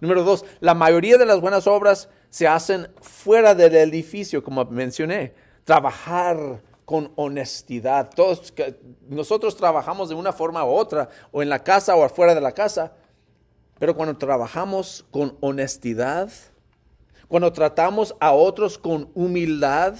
Número 0.00 0.24
dos, 0.24 0.46
la 0.60 0.72
mayoría 0.72 1.18
de 1.18 1.26
las 1.26 1.42
buenas 1.42 1.66
obras 1.66 2.08
se 2.30 2.48
hacen 2.48 2.88
fuera 3.02 3.54
del 3.54 3.74
edificio, 3.74 4.42
como 4.42 4.64
mencioné. 4.64 5.34
Trabajar 5.64 6.62
con 6.84 7.12
honestidad. 7.16 8.10
Todos, 8.14 8.52
nosotros 9.08 9.56
trabajamos 9.56 10.08
de 10.08 10.14
una 10.14 10.32
forma 10.32 10.64
u 10.64 10.68
otra, 10.68 11.08
o 11.32 11.42
en 11.42 11.48
la 11.48 11.62
casa 11.62 11.96
o 11.96 12.04
afuera 12.04 12.34
de 12.34 12.40
la 12.40 12.52
casa, 12.52 12.92
pero 13.78 13.96
cuando 13.96 14.16
trabajamos 14.16 15.04
con 15.10 15.36
honestidad, 15.40 16.30
cuando 17.28 17.52
tratamos 17.52 18.14
a 18.20 18.32
otros 18.32 18.78
con 18.78 19.10
humildad, 19.14 19.96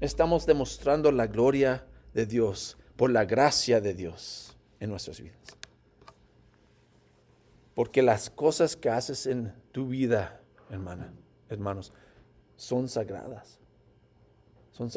estamos 0.00 0.46
demostrando 0.46 1.10
la 1.12 1.26
gloria 1.26 1.86
de 2.14 2.26
Dios 2.26 2.76
por 2.96 3.10
la 3.10 3.24
gracia 3.24 3.80
de 3.80 3.94
Dios 3.94 4.56
en 4.80 4.90
nuestras 4.90 5.20
vidas. 5.20 5.56
Porque 7.74 8.02
las 8.02 8.30
cosas 8.30 8.76
que 8.76 8.88
haces 8.88 9.26
en 9.26 9.52
tu 9.72 9.88
vida, 9.88 10.40
hermana, 10.70 11.12
hermanos, 11.48 11.92
son 12.56 12.88
sagradas. 12.88 13.58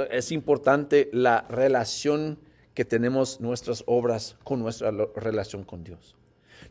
Es 0.10 0.32
importante 0.32 1.10
la 1.14 1.46
relación 1.50 2.40
que 2.74 2.86
tenemos 2.86 3.42
nuestras 3.42 3.84
obras 3.88 4.38
con 4.44 4.60
nuestra 4.60 4.92
relación 5.16 5.64
con 5.64 5.84
Dios. 5.84 6.16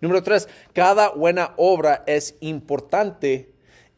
Número 0.00 0.22
tres, 0.22 0.48
cada 0.72 1.10
buena 1.10 1.54
obra 1.56 2.04
es 2.06 2.36
importante 2.40 3.52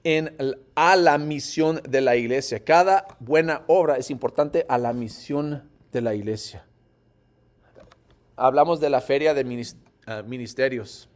en, 0.05 0.37
a 0.75 0.97
la 0.97 1.19
misión 1.19 1.81
de 1.89 2.01
la 2.01 2.17
iglesia. 2.17 2.65
Cada 2.65 3.07
buena 3.21 3.65
obra 3.67 3.97
es 3.97 4.11
importante 4.11 4.65
a 4.69 4.79
la 4.79 4.93
misión 4.93 5.69
de 5.93 6.01
la 6.01 6.15
iglesia. 6.15 6.65
Hablamos 8.37 8.79
de 8.81 8.91
la 8.91 9.01
feria 9.01 9.35
de 9.35 9.67
ah, 10.07 10.23
ministerios. 10.23 11.09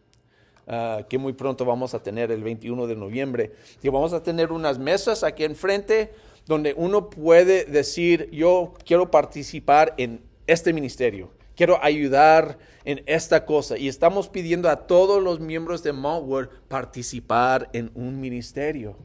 Ah, 0.66 1.04
que 1.08 1.18
muy 1.18 1.32
pronto 1.32 1.64
vamos 1.64 1.94
a 1.94 2.02
tener 2.02 2.30
el 2.30 2.42
21 2.42 2.86
de 2.86 2.96
noviembre. 2.96 3.52
Y 3.82 3.88
vamos 3.88 4.12
a 4.12 4.22
tener 4.22 4.52
unas 4.52 4.78
mesas 4.78 5.22
aquí 5.22 5.44
enfrente 5.44 6.12
donde 6.46 6.74
uno 6.76 7.10
puede 7.10 7.64
decir, 7.64 8.28
yo 8.30 8.74
quiero 8.84 9.10
participar 9.10 9.94
en 9.96 10.22
este 10.46 10.72
ministerio, 10.72 11.30
quiero 11.56 11.82
ayudar 11.82 12.58
en 12.84 13.02
esta 13.06 13.44
cosa. 13.44 13.78
Y 13.78 13.88
estamos 13.88 14.28
pidiendo 14.28 14.68
a 14.68 14.86
todos 14.86 15.22
los 15.22 15.40
miembros 15.40 15.82
de 15.82 15.92
Mount 15.92 16.50
participar 16.68 17.70
en 17.72 17.90
un 17.94 18.20
ministerio. 18.20 18.96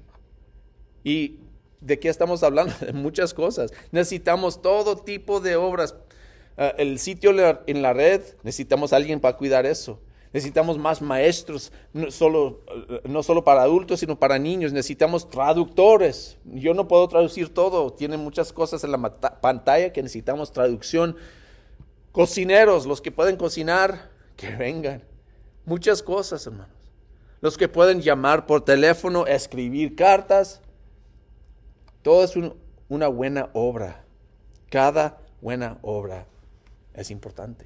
¿Y 1.03 1.39
de 1.79 1.99
qué 1.99 2.09
estamos 2.09 2.43
hablando? 2.43 2.73
De 2.85 2.93
muchas 2.93 3.33
cosas. 3.33 3.71
Necesitamos 3.91 4.61
todo 4.61 4.97
tipo 4.97 5.39
de 5.39 5.55
obras. 5.55 5.95
Ah, 6.57 6.73
el 6.77 6.97
sitio 6.99 7.31
en 7.67 7.81
la 7.81 7.93
red, 7.93 8.21
necesitamos 8.43 8.93
alguien 8.93 9.19
para 9.19 9.37
cuidar 9.37 9.65
eso. 9.65 10.01
Necesitamos 10.37 10.77
más 10.77 11.01
maestros, 11.01 11.71
no 11.93 12.11
solo, 12.11 12.61
no 13.05 13.23
solo 13.23 13.43
para 13.43 13.63
adultos, 13.63 14.01
sino 14.01 14.19
para 14.19 14.37
niños. 14.37 14.71
Necesitamos 14.71 15.31
traductores. 15.31 16.37
Yo 16.45 16.75
no 16.75 16.87
puedo 16.87 17.07
traducir 17.07 17.51
todo. 17.51 17.91
Tienen 17.91 18.19
muchas 18.19 18.53
cosas 18.53 18.83
en 18.83 18.91
la 18.91 18.99
pantalla 19.41 19.91
que 19.91 20.03
necesitamos 20.03 20.51
traducción. 20.51 21.15
Cocineros, 22.11 22.85
los 22.85 23.01
que 23.01 23.11
pueden 23.11 23.35
cocinar, 23.35 24.11
que 24.35 24.55
vengan. 24.55 25.01
Muchas 25.65 26.03
cosas, 26.03 26.45
hermanos. 26.45 26.69
Los 27.41 27.57
que 27.57 27.67
pueden 27.67 28.01
llamar 28.01 28.45
por 28.45 28.63
teléfono, 28.63 29.25
escribir 29.25 29.95
cartas. 29.95 30.61
Todo 32.03 32.23
es 32.23 32.35
una 32.89 33.07
buena 33.07 33.49
obra. 33.53 34.05
Cada 34.69 35.17
buena 35.41 35.79
obra 35.81 36.27
es 36.93 37.09
importante. 37.09 37.65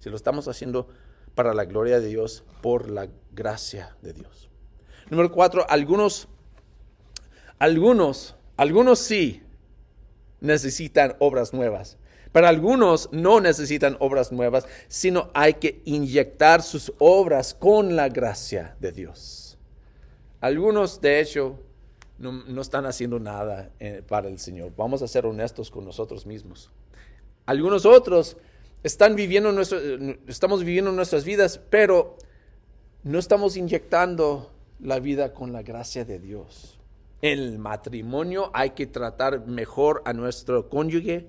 Si 0.00 0.10
lo 0.10 0.16
estamos 0.16 0.48
haciendo 0.48 0.86
para 1.34 1.54
la 1.54 1.64
gloria 1.64 2.00
de 2.00 2.08
Dios, 2.08 2.44
por 2.62 2.90
la 2.90 3.08
gracia 3.32 3.96
de 4.02 4.12
Dios. 4.12 4.50
Número 5.10 5.30
cuatro, 5.30 5.66
algunos, 5.68 6.28
algunos, 7.58 8.36
algunos 8.56 8.98
sí 8.98 9.42
necesitan 10.40 11.16
obras 11.18 11.52
nuevas. 11.52 11.98
Pero 12.34 12.48
algunos 12.48 13.08
no 13.12 13.40
necesitan 13.40 13.96
obras 14.00 14.32
nuevas, 14.32 14.66
sino 14.88 15.30
hay 15.34 15.54
que 15.54 15.82
inyectar 15.84 16.62
sus 16.62 16.92
obras 16.98 17.54
con 17.54 17.94
la 17.94 18.08
gracia 18.08 18.74
de 18.80 18.90
Dios. 18.90 19.56
Algunos, 20.40 21.00
de 21.00 21.20
hecho, 21.20 21.60
no, 22.18 22.60
están 22.60 22.86
haciendo 22.86 23.20
nada 23.20 23.70
eh, 23.78 24.02
para 24.06 24.28
el 24.28 24.40
Señor. 24.40 24.72
Vamos 24.76 25.00
a 25.02 25.06
ser 25.06 25.26
honestos 25.26 25.70
con 25.70 25.84
nosotros 25.84 26.26
mismos. 26.26 26.72
Algunos 27.46 27.86
otros 27.86 28.36
están 28.84 29.16
viviendo 29.16 29.50
estamos 30.28 30.62
viviendo 30.62 30.92
nuestras 30.92 31.24
vidas, 31.24 31.58
pero 31.70 32.16
no 33.02 33.18
estamos 33.18 33.56
inyectando 33.56 34.52
la 34.78 35.00
vida 35.00 35.32
con 35.32 35.52
la 35.52 35.62
gracia 35.62 36.04
de 36.04 36.18
Dios. 36.20 36.78
En 37.22 37.38
el 37.38 37.58
matrimonio 37.58 38.50
hay 38.52 38.70
que 38.70 38.86
tratar 38.86 39.46
mejor 39.46 40.02
a 40.04 40.12
nuestro 40.12 40.68
cónyuge, 40.68 41.26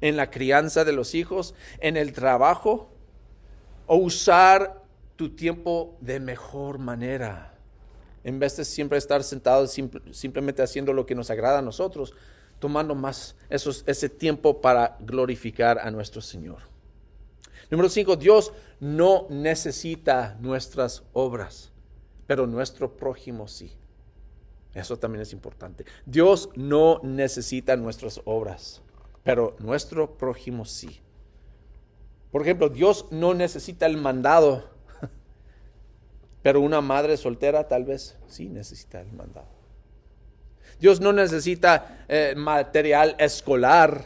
en 0.00 0.16
la 0.16 0.30
crianza 0.30 0.84
de 0.84 0.92
los 0.92 1.14
hijos, 1.14 1.54
en 1.78 1.96
el 1.96 2.12
trabajo, 2.12 2.90
o 3.86 3.96
usar 3.96 4.82
tu 5.16 5.36
tiempo 5.36 5.96
de 6.00 6.18
mejor 6.18 6.78
manera. 6.78 7.54
En 8.24 8.38
vez 8.38 8.56
de 8.56 8.64
siempre 8.64 8.96
estar 8.96 9.22
sentados 9.22 9.78
simplemente 10.12 10.62
haciendo 10.62 10.92
lo 10.94 11.04
que 11.04 11.14
nos 11.14 11.30
agrada 11.30 11.58
a 11.58 11.62
nosotros, 11.62 12.14
tomando 12.62 12.94
más 12.94 13.34
ese 13.50 14.08
tiempo 14.08 14.60
para 14.60 14.96
glorificar 15.00 15.80
a 15.80 15.90
nuestro 15.90 16.20
Señor. 16.20 16.58
Número 17.72 17.88
cinco, 17.88 18.14
Dios 18.14 18.52
no 18.78 19.26
necesita 19.30 20.36
nuestras 20.40 21.02
obras, 21.12 21.72
pero 22.28 22.46
nuestro 22.46 22.96
prójimo 22.96 23.48
sí. 23.48 23.72
Eso 24.74 24.96
también 24.96 25.22
es 25.22 25.32
importante. 25.32 25.84
Dios 26.06 26.50
no 26.54 27.00
necesita 27.02 27.76
nuestras 27.76 28.20
obras, 28.26 28.80
pero 29.24 29.56
nuestro 29.58 30.16
prójimo 30.16 30.64
sí. 30.64 31.00
Por 32.30 32.42
ejemplo, 32.42 32.68
Dios 32.68 33.06
no 33.10 33.34
necesita 33.34 33.86
el 33.86 33.96
mandado, 33.96 34.70
pero 36.42 36.60
una 36.60 36.80
madre 36.80 37.16
soltera 37.16 37.66
tal 37.66 37.86
vez 37.86 38.16
sí 38.28 38.48
necesita 38.48 39.00
el 39.00 39.10
mandado. 39.10 39.61
Dios 40.82 41.00
no 41.00 41.12
necesita 41.12 42.04
eh, 42.08 42.34
material 42.36 43.14
escolar, 43.20 44.04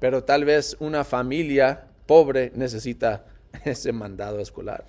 pero 0.00 0.24
tal 0.24 0.44
vez 0.44 0.76
una 0.80 1.04
familia 1.04 1.86
pobre 2.04 2.50
necesita 2.56 3.26
ese 3.64 3.92
mandado 3.92 4.40
escolar, 4.40 4.86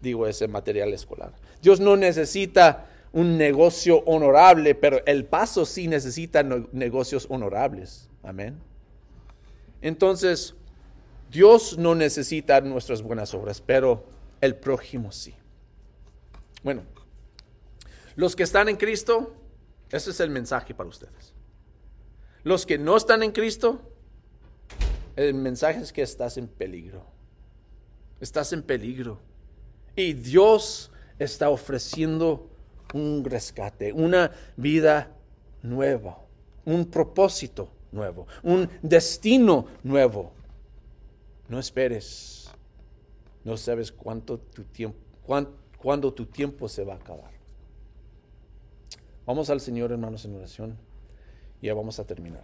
digo 0.00 0.28
ese 0.28 0.46
material 0.46 0.92
escolar. 0.94 1.32
Dios 1.60 1.80
no 1.80 1.96
necesita 1.96 2.86
un 3.12 3.38
negocio 3.38 4.04
honorable, 4.06 4.76
pero 4.76 5.04
el 5.04 5.24
paso 5.24 5.66
sí 5.66 5.88
necesita 5.88 6.44
negocios 6.44 7.26
honorables. 7.28 8.08
Amén. 8.22 8.56
Entonces, 9.82 10.54
Dios 11.28 11.76
no 11.76 11.96
necesita 11.96 12.60
nuestras 12.60 13.02
buenas 13.02 13.34
obras, 13.34 13.60
pero 13.60 14.04
el 14.40 14.54
prójimo 14.54 15.10
sí. 15.10 15.34
Bueno, 16.62 16.82
los 18.14 18.36
que 18.36 18.44
están 18.44 18.68
en 18.68 18.76
Cristo, 18.76 19.34
ese 19.90 20.10
es 20.10 20.20
el 20.20 20.30
mensaje 20.30 20.74
para 20.74 20.88
ustedes. 20.88 21.34
Los 22.42 22.64
que 22.64 22.78
no 22.78 22.96
están 22.96 23.22
en 23.22 23.32
Cristo, 23.32 23.80
el 25.16 25.34
mensaje 25.34 25.80
es 25.80 25.92
que 25.92 26.02
estás 26.02 26.36
en 26.36 26.48
peligro. 26.48 27.04
Estás 28.20 28.52
en 28.52 28.62
peligro. 28.62 29.20
Y 29.96 30.12
Dios 30.12 30.90
está 31.18 31.50
ofreciendo 31.50 32.48
un 32.94 33.24
rescate, 33.24 33.92
una 33.92 34.30
vida 34.56 35.14
nueva, 35.62 36.18
un 36.64 36.86
propósito 36.86 37.70
nuevo, 37.92 38.26
un 38.42 38.68
destino 38.82 39.66
nuevo. 39.82 40.32
No 41.48 41.58
esperes. 41.58 42.50
No 43.42 43.56
sabes 43.56 43.90
cuánto 43.90 44.38
tu 44.38 44.64
tiempo, 44.64 44.98
cuándo 45.78 46.12
tu 46.12 46.26
tiempo 46.26 46.68
se 46.68 46.84
va 46.84 46.94
a 46.94 46.96
acabar. 46.96 47.39
Vamos 49.26 49.50
al 49.50 49.60
Señor, 49.60 49.92
hermanos, 49.92 50.24
en 50.24 50.34
oración 50.34 50.78
y 51.60 51.66
ya 51.66 51.74
vamos 51.74 51.98
a 51.98 52.04
terminar. 52.04 52.42